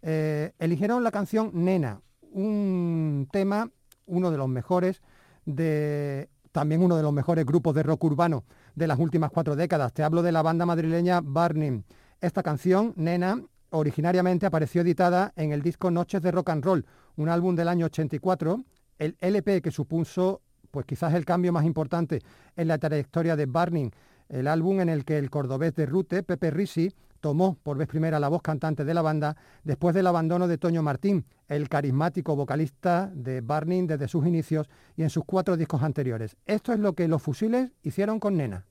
eh, 0.00 0.52
eligieron 0.58 1.04
la 1.04 1.10
canción 1.10 1.50
Nena, 1.52 2.00
un 2.32 3.28
tema, 3.30 3.70
uno 4.06 4.30
de 4.30 4.38
los 4.38 4.48
mejores, 4.48 5.02
de 5.44 6.28
también 6.50 6.82
uno 6.82 6.96
de 6.96 7.02
los 7.02 7.12
mejores 7.12 7.46
grupos 7.46 7.74
de 7.74 7.82
rock 7.82 8.04
urbano 8.04 8.44
de 8.74 8.86
las 8.86 8.98
últimas 8.98 9.30
cuatro 9.30 9.56
décadas. 9.56 9.92
Te 9.92 10.02
hablo 10.02 10.22
de 10.22 10.32
la 10.32 10.42
banda 10.42 10.66
madrileña 10.66 11.20
Barney. 11.22 11.82
Esta 12.20 12.42
canción, 12.42 12.92
Nena, 12.96 13.42
originariamente 13.70 14.46
apareció 14.46 14.82
editada 14.82 15.32
en 15.36 15.52
el 15.52 15.62
disco 15.62 15.90
Noches 15.90 16.22
de 16.22 16.30
Rock 16.30 16.50
and 16.50 16.64
Roll, 16.64 16.86
un 17.16 17.28
álbum 17.28 17.56
del 17.56 17.68
año 17.68 17.86
84, 17.86 18.64
el 18.98 19.16
LP 19.20 19.62
que 19.62 19.70
supuso 19.70 20.42
pues 20.72 20.86
quizás 20.86 21.14
el 21.14 21.24
cambio 21.24 21.52
más 21.52 21.64
importante 21.64 22.20
en 22.56 22.66
la 22.66 22.78
trayectoria 22.78 23.36
de 23.36 23.46
Barney, 23.46 23.92
el 24.28 24.48
álbum 24.48 24.80
en 24.80 24.88
el 24.88 25.04
que 25.04 25.18
el 25.18 25.30
cordobés 25.30 25.74
de 25.76 25.86
Rute, 25.86 26.24
Pepe 26.24 26.50
Risi, 26.50 26.90
tomó 27.20 27.56
por 27.62 27.76
vez 27.76 27.86
primera 27.86 28.18
la 28.18 28.28
voz 28.28 28.42
cantante 28.42 28.84
de 28.84 28.94
la 28.94 29.02
banda 29.02 29.36
después 29.62 29.94
del 29.94 30.08
abandono 30.08 30.48
de 30.48 30.58
Toño 30.58 30.82
Martín, 30.82 31.24
el 31.46 31.68
carismático 31.68 32.34
vocalista 32.34 33.12
de 33.14 33.42
Barney 33.42 33.86
desde 33.86 34.08
sus 34.08 34.26
inicios 34.26 34.68
y 34.96 35.02
en 35.02 35.10
sus 35.10 35.24
cuatro 35.24 35.56
discos 35.56 35.82
anteriores. 35.82 36.36
Esto 36.46 36.72
es 36.72 36.80
lo 36.80 36.94
que 36.94 37.06
los 37.06 37.22
fusiles 37.22 37.70
hicieron 37.82 38.18
con 38.18 38.36
Nena. 38.36 38.66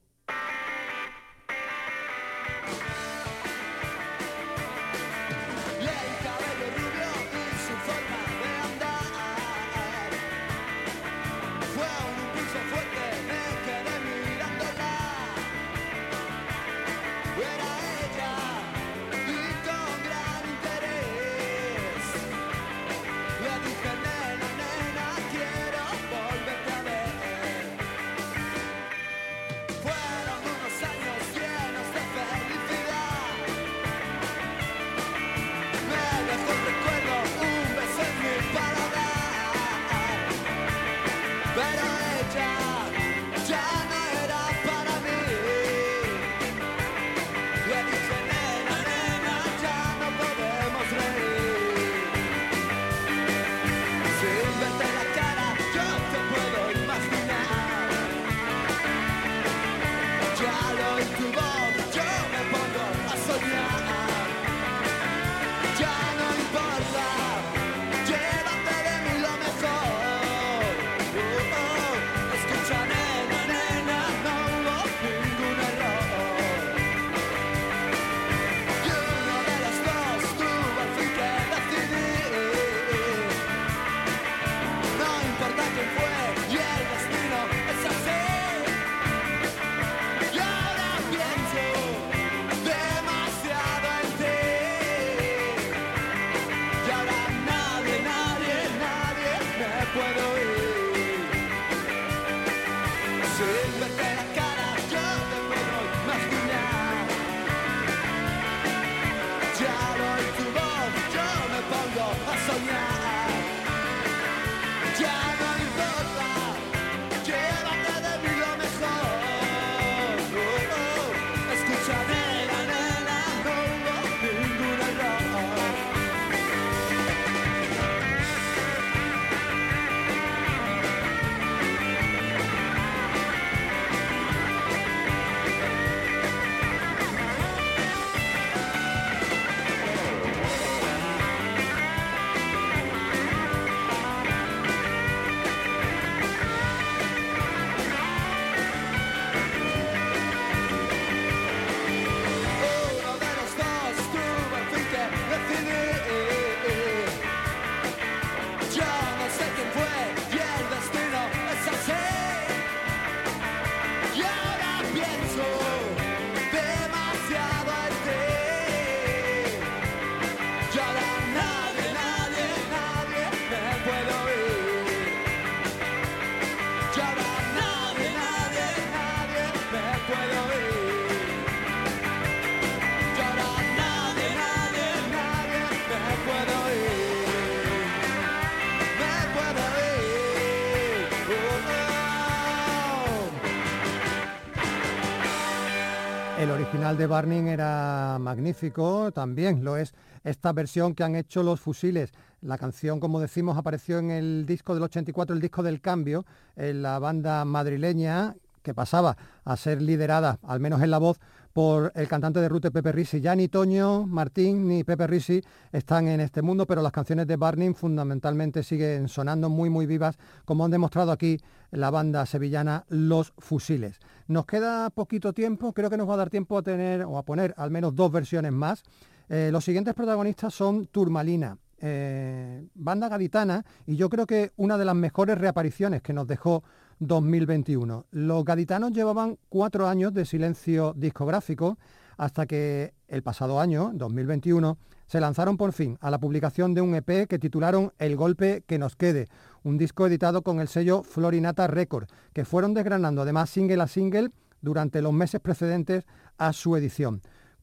De 196.98 197.08
Barney 197.08 197.48
era 197.48 198.18
magnífico, 198.20 199.12
también 199.12 199.64
lo 199.64 199.78
es 199.78 199.94
esta 200.24 200.52
versión 200.52 200.94
que 200.94 201.04
han 201.04 201.16
hecho 201.16 201.44
los 201.44 201.60
fusiles. 201.60 202.12
La 202.42 202.58
canción, 202.58 203.00
como 203.00 203.20
decimos, 203.20 203.58
apareció 203.58 204.00
en 204.00 204.12
el 204.12 204.46
disco 204.46 204.74
del 204.74 204.84
84, 204.84 205.36
el 205.36 205.42
disco 205.42 205.64
del 205.64 205.80
cambio, 205.80 206.26
en 206.56 206.82
la 206.82 207.00
banda 207.00 207.46
madrileña 207.46 208.36
que 208.62 208.74
pasaba 208.74 209.18
a 209.46 209.58
ser 209.58 209.82
liderada, 209.82 210.40
al 210.44 210.60
menos 210.60 210.82
en 210.82 210.92
la 210.92 210.98
voz, 210.98 211.20
por 211.54 211.92
el 211.96 212.08
cantante 212.08 212.40
de 212.40 212.50
Rute 212.50 212.72
Pepe 212.72 212.92
Risi. 212.92 213.22
Ya 213.22 213.36
ni 213.36 213.48
Toño 213.48 214.06
Martín 214.08 214.68
ni 214.68 214.84
Pepe 214.84 215.08
Risi 215.08 215.42
están 215.72 216.08
en 216.08 216.20
este 216.20 216.42
mundo, 216.42 216.66
pero 216.66 216.82
las 216.82 216.92
canciones 216.92 217.28
de 217.28 217.36
Barney 217.36 217.74
fundamentalmente 217.74 218.64
siguen 218.64 219.08
sonando 219.08 219.50
muy 219.50 219.70
muy 219.70 219.86
vivas, 219.86 220.18
como 220.46 220.66
han 220.66 220.72
demostrado 220.72 221.12
aquí 221.12 221.40
la 221.72 221.90
banda 221.90 222.26
sevillana 222.26 222.86
Los 222.90 223.34
Fusiles. 223.38 224.00
Nos 224.28 224.46
queda 224.46 224.90
poquito 224.90 225.34
tiempo, 225.34 225.74
creo 225.74 225.90
que 225.90 225.98
nos 225.98 226.10
va 226.10 226.14
a 226.16 226.18
dar 226.18 226.30
tiempo 226.30 226.58
a 226.58 226.62
tener 226.62 227.04
o 227.04 227.18
a 227.18 227.24
poner 227.24 227.54
al 227.58 227.72
menos 227.72 227.96
dos 227.96 228.12
versiones 228.12 228.52
más. 228.52 228.84
Eh, 229.30 229.50
los 229.52 229.64
siguientes 229.64 229.94
protagonistas 229.94 230.54
son 230.54 230.88
Turmalina, 230.88 231.58
eh, 231.80 232.66
banda 232.76 233.10
gaditana, 233.10 233.66
y 233.86 233.96
yo 233.96 234.10
creo 234.10 234.26
que 234.26 234.52
una 234.58 234.78
de 234.78 234.86
las 234.86 234.96
mejores 234.96 235.38
reapariciones 235.38 236.02
que 236.02 236.14
nos 236.14 236.28
dejó 236.28 236.64
2021. 237.02 238.06
Los 238.12 238.46
gaditanos 238.46 238.94
llevaban 238.94 239.38
cuatro 239.50 239.88
años 239.88 240.14
de 240.14 240.26
silencio 240.26 240.94
discográfico 240.96 241.78
hasta 242.18 242.46
que 242.46 242.94
el 243.08 243.24
pasado 243.24 243.60
año, 243.60 243.92
2021, 243.96 244.78
se 245.08 245.20
lanzaron 245.20 245.58
por 245.58 245.74
fin 245.74 245.98
a 246.00 246.12
la 246.12 246.20
publicación 246.20 246.74
de 246.74 246.82
un 246.82 246.96
EP 246.96 247.28
que 247.28 247.40
titularon 247.40 247.92
El 247.98 248.16
golpe 248.16 248.64
que 248.68 248.78
nos 248.78 248.96
quede, 248.96 249.28
un 249.64 249.78
disco 249.78 250.06
editado 250.06 250.44
con 250.44 250.62
el 250.62 250.68
sello 250.68 251.04
Florinata 251.04 251.68
Record, 251.68 252.08
que 252.34 252.46
fueron 252.46 252.74
desgranando 252.76 253.24
además 253.24 253.50
single 253.50 253.82
a 253.82 253.88
single 253.88 254.30
durante 254.62 255.02
los 255.02 255.12
meses 255.12 255.42
precedentes 255.42 256.06
a 256.38 256.54
su 256.54 256.76
edición. 256.76 257.22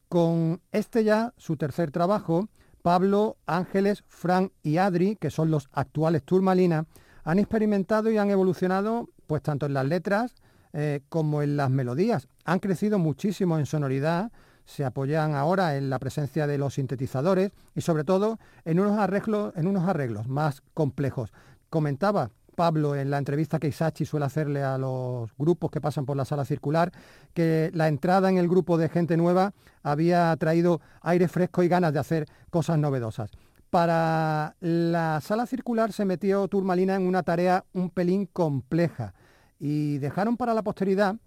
Con 0.09 0.61
este 0.71 1.05
ya, 1.05 1.33
su 1.37 1.55
tercer 1.55 1.91
trabajo, 1.91 2.49
Pablo, 2.81 3.37
Ángeles, 3.45 4.03
Fran 4.07 4.51
y 4.61 4.77
Adri, 4.77 5.15
que 5.15 5.29
son 5.29 5.49
los 5.49 5.69
actuales 5.71 6.23
Turmalina, 6.23 6.85
han 7.29 7.37
experimentado 7.37 8.09
y 8.09 8.17
han 8.17 8.31
evolucionado 8.31 9.07
pues 9.27 9.43
tanto 9.43 9.67
en 9.67 9.75
las 9.75 9.85
letras 9.85 10.33
eh, 10.73 11.01
como 11.09 11.43
en 11.43 11.57
las 11.57 11.69
melodías. 11.69 12.27
Han 12.43 12.57
crecido 12.57 12.97
muchísimo 12.97 13.59
en 13.59 13.67
sonoridad, 13.67 14.31
se 14.65 14.83
apoyan 14.83 15.35
ahora 15.35 15.77
en 15.77 15.91
la 15.91 15.99
presencia 15.99 16.47
de 16.47 16.57
los 16.57 16.73
sintetizadores 16.73 17.51
y 17.75 17.81
sobre 17.81 18.03
todo 18.03 18.39
en 18.65 18.79
unos 18.79 18.97
arreglos, 18.97 19.53
en 19.55 19.67
unos 19.67 19.87
arreglos 19.87 20.27
más 20.27 20.63
complejos. 20.73 21.31
Comentaba 21.69 22.31
Pablo 22.55 22.95
en 22.95 23.11
la 23.11 23.19
entrevista 23.19 23.59
que 23.59 23.67
Isachi 23.67 24.05
suele 24.05 24.25
hacerle 24.25 24.63
a 24.63 24.79
los 24.79 25.29
grupos 25.37 25.69
que 25.69 25.79
pasan 25.79 26.07
por 26.07 26.17
la 26.17 26.25
sala 26.25 26.45
circular, 26.45 26.91
que 27.35 27.69
la 27.75 27.89
entrada 27.89 28.31
en 28.31 28.39
el 28.39 28.49
grupo 28.49 28.79
de 28.79 28.89
gente 28.89 29.17
nueva 29.17 29.53
había 29.83 30.35
traído 30.37 30.81
aire 31.01 31.27
fresco 31.27 31.61
y 31.61 31.67
ganas 31.67 31.93
de 31.93 31.99
hacer 31.99 32.25
cosas 32.49 32.79
novedosas. 32.79 33.29
Para 33.69 34.55
la 34.61 35.21
sala 35.21 35.45
circular 35.45 35.93
se 35.93 36.03
metió 36.03 36.47
Turmalina 36.47 36.95
en 36.95 37.03
una 37.03 37.21
tarea 37.21 37.65
un 37.73 37.91
pelín 37.91 38.25
compleja 38.25 39.13
y 39.59 39.99
dejaron 39.99 40.37
para 40.37 40.55
la 40.55 40.63
posteridad 40.63 41.17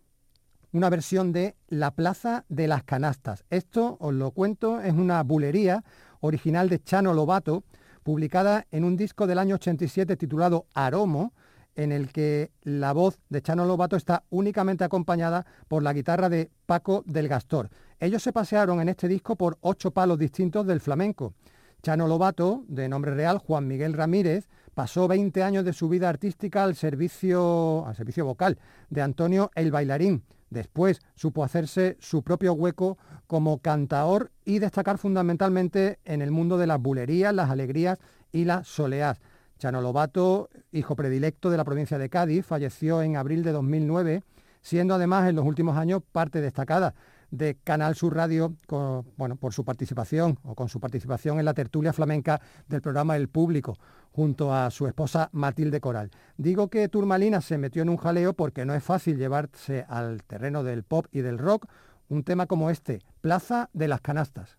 una 0.72 0.90
versión 0.90 1.32
de 1.32 1.54
La 1.68 1.92
Plaza 1.92 2.44
de 2.48 2.66
las 2.66 2.82
Canastas. 2.82 3.44
Esto, 3.48 3.96
os 4.00 4.12
lo 4.12 4.32
cuento, 4.32 4.80
es 4.80 4.92
una 4.92 5.22
bulería 5.22 5.84
original 6.18 6.68
de 6.68 6.82
Chano 6.82 7.14
Lobato, 7.14 7.62
publicada 8.02 8.66
en 8.72 8.82
un 8.82 8.96
disco 8.96 9.28
del 9.28 9.38
año 9.38 9.54
87 9.54 10.16
titulado 10.16 10.66
Aromo, 10.74 11.34
en 11.76 11.92
el 11.92 12.10
que 12.10 12.50
la 12.62 12.92
voz 12.92 13.20
de 13.28 13.40
Chano 13.40 13.66
Lobato 13.66 13.94
está 13.94 14.24
únicamente 14.30 14.82
acompañada 14.82 15.46
por 15.68 15.84
la 15.84 15.92
guitarra 15.92 16.28
de 16.28 16.50
Paco 16.66 17.04
del 17.06 17.28
Gastor. 17.28 17.70
Ellos 18.00 18.22
se 18.22 18.32
pasearon 18.32 18.80
en 18.80 18.88
este 18.88 19.06
disco 19.06 19.36
por 19.36 19.58
ocho 19.60 19.92
palos 19.92 20.18
distintos 20.18 20.66
del 20.66 20.80
flamenco. 20.80 21.34
Chano 21.82 22.06
Lobato, 22.06 22.64
de 22.68 22.88
nombre 22.88 23.12
real 23.12 23.38
Juan 23.38 23.66
Miguel 23.66 23.94
Ramírez, 23.94 24.48
pasó 24.72 25.08
20 25.08 25.42
años 25.42 25.64
de 25.64 25.72
su 25.72 25.88
vida 25.88 26.08
artística 26.08 26.62
al 26.62 26.76
servicio, 26.76 27.84
al 27.84 27.96
servicio 27.96 28.24
vocal 28.24 28.56
de 28.88 29.02
Antonio 29.02 29.50
el 29.56 29.72
Bailarín. 29.72 30.22
Después 30.48 31.00
supo 31.16 31.42
hacerse 31.42 31.96
su 31.98 32.22
propio 32.22 32.52
hueco 32.52 32.98
como 33.26 33.58
cantaor 33.58 34.30
y 34.44 34.60
destacar 34.60 34.96
fundamentalmente 34.96 35.98
en 36.04 36.22
el 36.22 36.30
mundo 36.30 36.56
de 36.56 36.68
las 36.68 36.80
bulerías, 36.80 37.34
las 37.34 37.50
alegrías 37.50 37.98
y 38.30 38.44
las 38.44 38.68
soleás. 38.68 39.20
Chano 39.58 39.80
Lobato, 39.80 40.50
hijo 40.70 40.94
predilecto 40.94 41.50
de 41.50 41.56
la 41.56 41.64
provincia 41.64 41.98
de 41.98 42.08
Cádiz, 42.08 42.46
falleció 42.46 43.02
en 43.02 43.16
abril 43.16 43.42
de 43.42 43.50
2009, 43.50 44.22
siendo 44.60 44.94
además 44.94 45.28
en 45.28 45.34
los 45.34 45.44
últimos 45.44 45.76
años 45.76 46.02
parte 46.12 46.40
destacada 46.40 46.94
de 47.32 47.56
Canal 47.64 47.96
Sur 47.96 48.14
Radio 48.14 48.54
con, 48.68 49.04
bueno, 49.16 49.34
por 49.34 49.52
su 49.52 49.64
participación 49.64 50.38
o 50.44 50.54
con 50.54 50.68
su 50.68 50.78
participación 50.78 51.40
en 51.40 51.46
la 51.46 51.54
tertulia 51.54 51.92
flamenca 51.92 52.40
del 52.68 52.82
programa 52.82 53.16
El 53.16 53.28
Público 53.28 53.76
junto 54.12 54.54
a 54.54 54.70
su 54.70 54.86
esposa 54.86 55.30
Matilde 55.32 55.80
Coral. 55.80 56.10
Digo 56.36 56.68
que 56.68 56.88
Turmalina 56.88 57.40
se 57.40 57.58
metió 57.58 57.82
en 57.82 57.88
un 57.88 57.96
jaleo 57.96 58.34
porque 58.34 58.64
no 58.64 58.74
es 58.74 58.84
fácil 58.84 59.16
llevarse 59.16 59.84
al 59.88 60.22
terreno 60.22 60.62
del 60.62 60.84
pop 60.84 61.06
y 61.10 61.22
del 61.22 61.38
rock 61.38 61.66
un 62.08 62.22
tema 62.22 62.46
como 62.46 62.70
este, 62.70 63.00
Plaza 63.22 63.70
de 63.72 63.88
las 63.88 64.02
Canastas. 64.02 64.58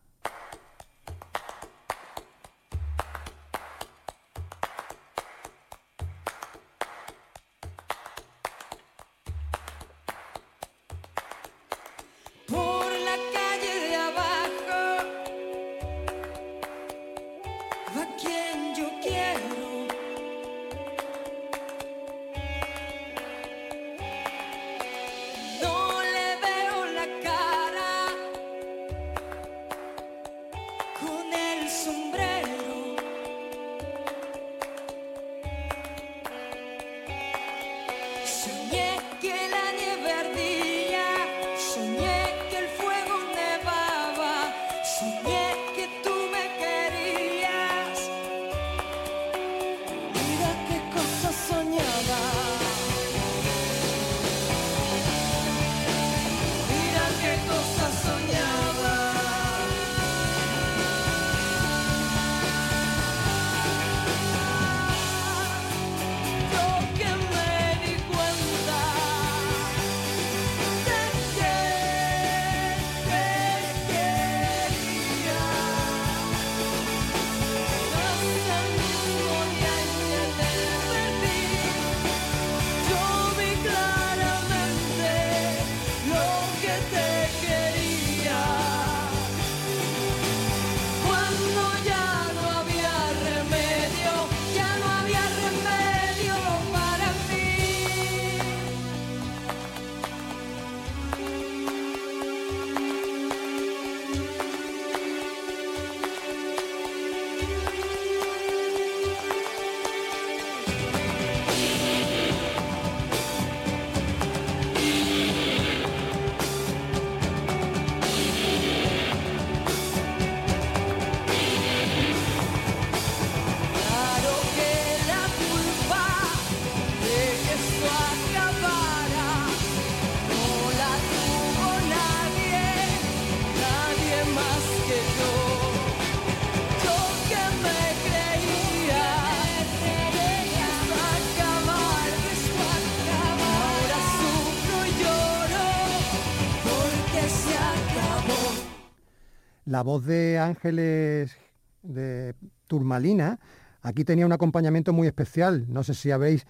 La 149.73 149.81
voz 149.81 150.05
de 150.05 150.37
Ángeles 150.37 151.35
de 151.81 152.35
Turmalina, 152.67 153.39
aquí 153.81 154.05
tenía 154.05 154.23
un 154.23 154.31
acompañamiento 154.31 154.93
muy 154.93 155.07
especial. 155.07 155.65
No 155.67 155.81
sé 155.83 155.95
si 155.95 156.11
habéis, 156.11 156.45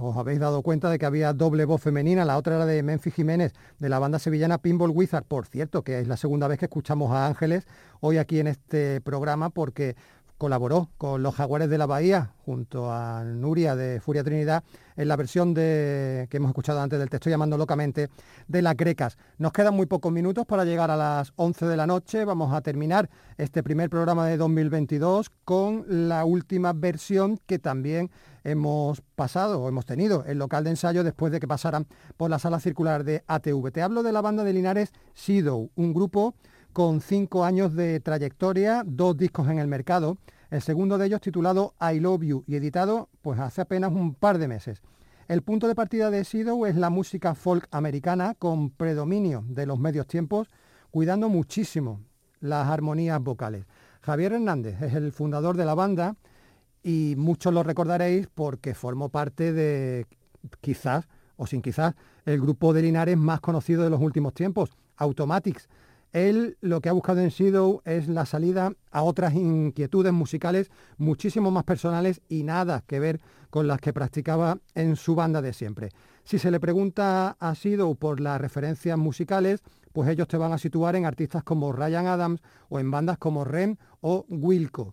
os 0.00 0.16
habéis 0.16 0.38
dado 0.38 0.62
cuenta 0.62 0.88
de 0.88 0.96
que 0.96 1.04
había 1.04 1.32
doble 1.32 1.64
voz 1.64 1.82
femenina. 1.82 2.24
La 2.24 2.38
otra 2.38 2.54
era 2.54 2.66
de 2.66 2.84
Memphis 2.84 3.14
Jiménez, 3.14 3.52
de 3.80 3.88
la 3.88 3.98
banda 3.98 4.20
sevillana 4.20 4.58
Pinball 4.58 4.92
Wizard. 4.94 5.24
Por 5.24 5.46
cierto, 5.46 5.82
que 5.82 5.98
es 5.98 6.06
la 6.06 6.16
segunda 6.16 6.46
vez 6.46 6.60
que 6.60 6.66
escuchamos 6.66 7.10
a 7.10 7.26
Ángeles 7.26 7.66
hoy 7.98 8.16
aquí 8.16 8.38
en 8.38 8.46
este 8.46 9.00
programa 9.00 9.50
porque 9.50 9.96
colaboró 10.38 10.88
con 10.96 11.22
los 11.22 11.34
Jaguares 11.34 11.68
de 11.68 11.78
la 11.78 11.86
Bahía 11.86 12.32
junto 12.46 12.92
a 12.92 13.24
Nuria 13.24 13.76
de 13.76 14.00
Furia 14.00 14.24
Trinidad 14.24 14.62
en 14.96 15.08
la 15.08 15.16
versión 15.16 15.52
de, 15.52 16.28
que 16.30 16.38
hemos 16.38 16.48
escuchado 16.50 16.80
antes 16.80 16.98
del 16.98 17.10
Te 17.10 17.16
estoy 17.16 17.30
llamando 17.30 17.58
locamente 17.58 18.08
de 18.46 18.62
las 18.62 18.76
grecas. 18.76 19.18
Nos 19.36 19.52
quedan 19.52 19.74
muy 19.74 19.86
pocos 19.86 20.12
minutos 20.12 20.46
para 20.46 20.64
llegar 20.64 20.90
a 20.90 20.96
las 20.96 21.32
11 21.36 21.66
de 21.66 21.76
la 21.76 21.86
noche. 21.86 22.24
Vamos 22.24 22.52
a 22.54 22.62
terminar 22.62 23.10
este 23.36 23.62
primer 23.62 23.90
programa 23.90 24.26
de 24.26 24.36
2022 24.36 25.30
con 25.44 25.84
la 25.88 26.24
última 26.24 26.72
versión 26.72 27.38
que 27.46 27.58
también 27.58 28.10
hemos 28.44 29.02
pasado 29.14 29.60
o 29.60 29.68
hemos 29.68 29.84
tenido 29.86 30.24
el 30.24 30.38
local 30.38 30.64
de 30.64 30.70
ensayo 30.70 31.04
después 31.04 31.32
de 31.32 31.40
que 31.40 31.48
pasaran 31.48 31.86
por 32.16 32.30
la 32.30 32.38
sala 32.38 32.60
circular 32.60 33.04
de 33.04 33.24
ATV. 33.26 33.72
Te 33.72 33.82
hablo 33.82 34.02
de 34.02 34.12
la 34.12 34.22
banda 34.22 34.44
de 34.44 34.52
Linares 34.52 34.92
Sido, 35.14 35.68
un 35.74 35.92
grupo 35.92 36.34
con 36.72 37.00
cinco 37.00 37.44
años 37.44 37.74
de 37.74 38.00
trayectoria, 38.00 38.82
dos 38.86 39.16
discos 39.16 39.48
en 39.48 39.58
el 39.58 39.66
mercado, 39.66 40.18
el 40.50 40.62
segundo 40.62 40.98
de 40.98 41.06
ellos 41.06 41.20
titulado 41.20 41.74
I 41.80 42.00
Love 42.00 42.22
You 42.22 42.44
y 42.46 42.56
editado 42.56 43.08
pues 43.22 43.38
hace 43.38 43.60
apenas 43.60 43.92
un 43.92 44.14
par 44.14 44.38
de 44.38 44.48
meses. 44.48 44.82
El 45.28 45.42
punto 45.42 45.68
de 45.68 45.74
partida 45.74 46.10
de 46.10 46.24
Sido 46.24 46.64
es 46.66 46.74
la 46.74 46.88
música 46.88 47.34
folk 47.34 47.68
americana 47.70 48.34
con 48.34 48.70
predominio 48.70 49.44
de 49.46 49.66
los 49.66 49.78
medios 49.78 50.06
tiempos, 50.06 50.48
cuidando 50.90 51.28
muchísimo 51.28 52.00
las 52.40 52.66
armonías 52.68 53.20
vocales. 53.20 53.66
Javier 54.00 54.32
Hernández 54.32 54.80
es 54.80 54.94
el 54.94 55.12
fundador 55.12 55.56
de 55.56 55.66
la 55.66 55.74
banda 55.74 56.16
y 56.82 57.14
muchos 57.18 57.52
lo 57.52 57.62
recordaréis 57.62 58.26
porque 58.34 58.74
formó 58.74 59.10
parte 59.10 59.52
de 59.52 60.06
quizás 60.62 61.06
o 61.36 61.46
sin 61.46 61.60
quizás 61.60 61.94
el 62.24 62.40
grupo 62.40 62.72
de 62.72 62.82
Linares 62.82 63.18
más 63.18 63.40
conocido 63.40 63.82
de 63.84 63.90
los 63.90 64.00
últimos 64.00 64.32
tiempos, 64.32 64.70
Automatics. 64.96 65.68
Él 66.12 66.56
lo 66.60 66.80
que 66.80 66.88
ha 66.88 66.92
buscado 66.92 67.20
en 67.20 67.30
Sido 67.30 67.82
es 67.84 68.08
la 68.08 68.24
salida 68.24 68.72
a 68.90 69.02
otras 69.02 69.34
inquietudes 69.34 70.12
musicales 70.12 70.70
muchísimo 70.96 71.50
más 71.50 71.64
personales 71.64 72.22
y 72.28 72.44
nada 72.44 72.82
que 72.86 72.98
ver 72.98 73.20
con 73.50 73.66
las 73.66 73.80
que 73.80 73.92
practicaba 73.92 74.58
en 74.74 74.96
su 74.96 75.14
banda 75.14 75.42
de 75.42 75.52
siempre. 75.52 75.90
Si 76.24 76.38
se 76.38 76.50
le 76.50 76.60
pregunta 76.60 77.36
a 77.38 77.54
Sido 77.54 77.94
por 77.94 78.20
las 78.20 78.40
referencias 78.40 78.96
musicales, 78.96 79.60
pues 79.92 80.08
ellos 80.08 80.28
te 80.28 80.36
van 80.36 80.52
a 80.52 80.58
situar 80.58 80.96
en 80.96 81.06
artistas 81.06 81.44
como 81.44 81.72
Ryan 81.72 82.06
Adams 82.06 82.40
o 82.68 82.78
en 82.78 82.90
bandas 82.90 83.18
como 83.18 83.44
Rem 83.44 83.76
o 84.00 84.24
Wilco. 84.28 84.90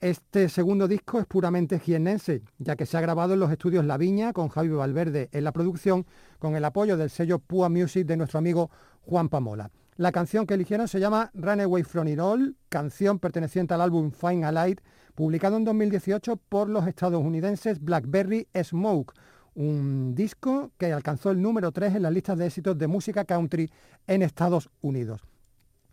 Este 0.00 0.48
segundo 0.48 0.88
disco 0.88 1.20
es 1.20 1.26
puramente 1.26 1.78
jiennense, 1.78 2.42
ya 2.58 2.74
que 2.74 2.86
se 2.86 2.96
ha 2.96 3.00
grabado 3.00 3.34
en 3.34 3.40
los 3.40 3.52
estudios 3.52 3.84
La 3.84 3.98
Viña 3.98 4.32
con 4.32 4.48
Javi 4.48 4.68
Valverde 4.68 5.28
en 5.30 5.44
la 5.44 5.52
producción, 5.52 6.06
con 6.40 6.56
el 6.56 6.64
apoyo 6.64 6.96
del 6.96 7.10
sello 7.10 7.38
Pua 7.38 7.68
Music 7.68 8.04
de 8.04 8.16
nuestro 8.16 8.40
amigo 8.40 8.70
Juan 9.02 9.28
Pamola. 9.28 9.70
La 9.96 10.10
canción 10.10 10.46
que 10.46 10.54
eligieron 10.54 10.88
se 10.88 11.00
llama 11.00 11.30
Runaway 11.34 11.82
From 11.82 12.08
It 12.08 12.18
All, 12.18 12.56
canción 12.70 13.18
perteneciente 13.18 13.74
al 13.74 13.82
álbum 13.82 14.10
Fine 14.10 14.46
Alight, 14.46 14.80
publicado 15.14 15.58
en 15.58 15.64
2018 15.64 16.36
por 16.36 16.70
los 16.70 16.86
estadounidenses 16.86 17.78
Blackberry 17.78 18.48
Smoke, 18.58 19.12
un 19.54 20.14
disco 20.14 20.70
que 20.78 20.94
alcanzó 20.94 21.30
el 21.30 21.42
número 21.42 21.72
3 21.72 21.96
en 21.96 22.02
las 22.04 22.12
listas 22.14 22.38
de 22.38 22.46
éxitos 22.46 22.78
de 22.78 22.86
música 22.86 23.26
country 23.26 23.70
en 24.06 24.22
Estados 24.22 24.70
Unidos. 24.80 25.20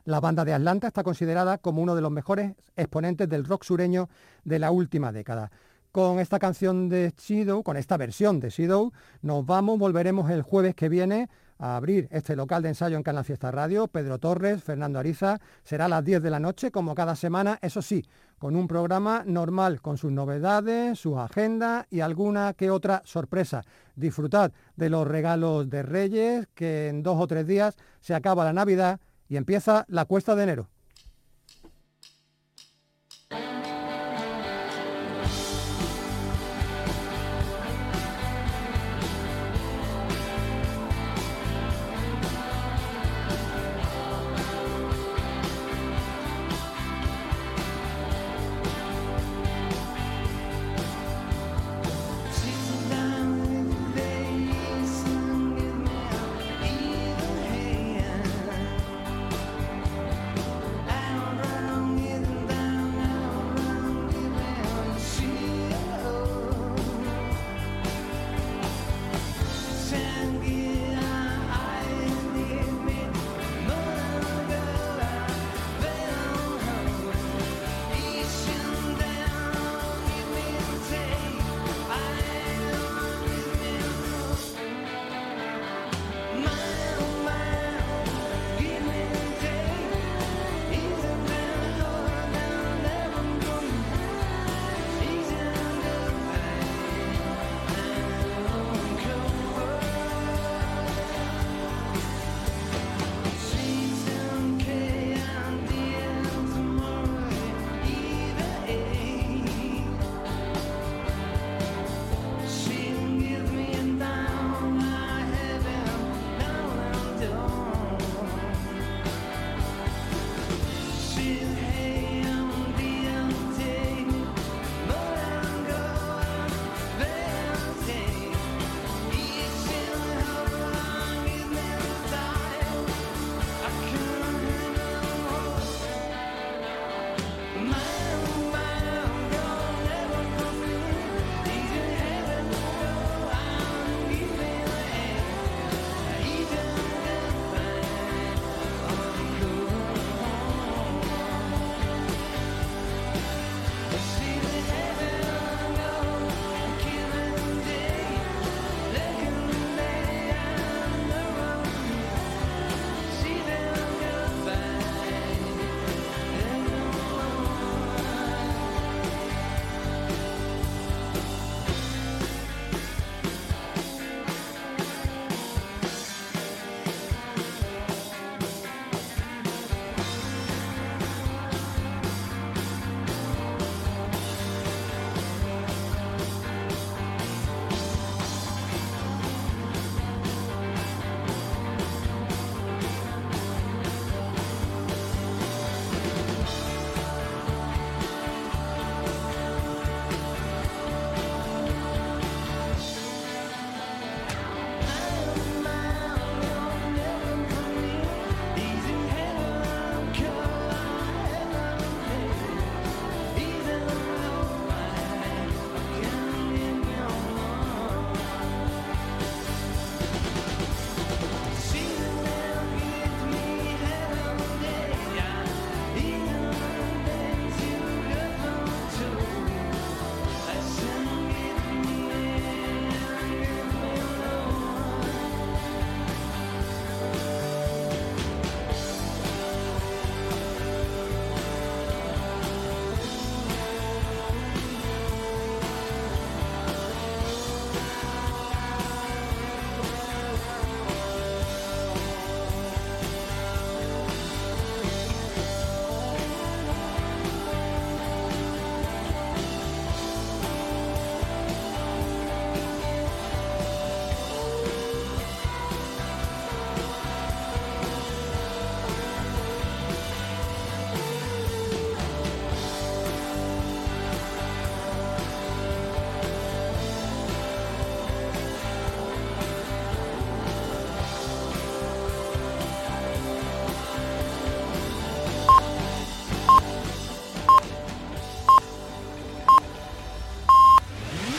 La 0.05 0.21
banda 0.21 0.45
de 0.45 0.53
Atlanta 0.53 0.87
está 0.87 1.03
considerada 1.03 1.57
como 1.57 1.81
uno 1.81 1.93
de 1.93 2.01
los 2.01 2.09
mejores 2.09 2.53
exponentes 2.77 3.27
del 3.27 3.43
rock 3.43 3.65
sureño 3.65 4.07
de 4.45 4.59
la 4.59 4.71
última 4.71 5.11
década. 5.11 5.51
Con 5.91 6.19
esta 6.19 6.39
canción 6.39 6.87
de 6.87 7.11
Sido, 7.17 7.63
con 7.63 7.75
esta 7.75 7.97
versión 7.97 8.39
de 8.39 8.49
Sido, 8.49 8.93
nos 9.21 9.45
vamos, 9.45 9.77
volveremos 9.77 10.31
el 10.31 10.41
jueves 10.41 10.73
que 10.73 10.87
viene 10.87 11.29
a 11.59 11.75
abrir 11.75 12.07
este 12.11 12.35
local 12.35 12.63
de 12.63 12.69
ensayo 12.69 12.97
en 12.97 13.03
Canal 13.03 13.25
Fiesta 13.25 13.51
Radio. 13.51 13.87
Pedro 13.87 14.17
Torres, 14.17 14.63
Fernando 14.63 14.97
Ariza, 14.97 15.39
será 15.63 15.85
a 15.85 15.89
las 15.89 16.03
10 16.03 16.23
de 16.23 16.29
la 16.31 16.39
noche, 16.39 16.71
como 16.71 16.95
cada 16.95 17.15
semana, 17.15 17.59
eso 17.61 17.81
sí, 17.81 18.05
con 18.39 18.55
un 18.55 18.67
programa 18.67 19.23
normal, 19.25 19.81
con 19.81 19.97
sus 19.97 20.11
novedades, 20.11 20.97
sus 20.97 21.17
agendas 21.17 21.85
y 21.91 21.99
alguna 21.99 22.53
que 22.53 22.71
otra 22.71 23.01
sorpresa. 23.05 23.63
Disfrutad 23.95 24.51
de 24.75 24.89
los 24.89 25.07
regalos 25.07 25.69
de 25.69 25.83
Reyes, 25.83 26.47
que 26.55 26.87
en 26.87 27.03
dos 27.03 27.17
o 27.19 27.27
tres 27.27 27.45
días 27.45 27.75
se 27.99 28.15
acaba 28.15 28.45
la 28.45 28.53
Navidad 28.53 28.99
y 29.27 29.35
empieza 29.35 29.85
la 29.89 30.05
cuesta 30.05 30.35
de 30.35 30.43
enero. 30.43 30.69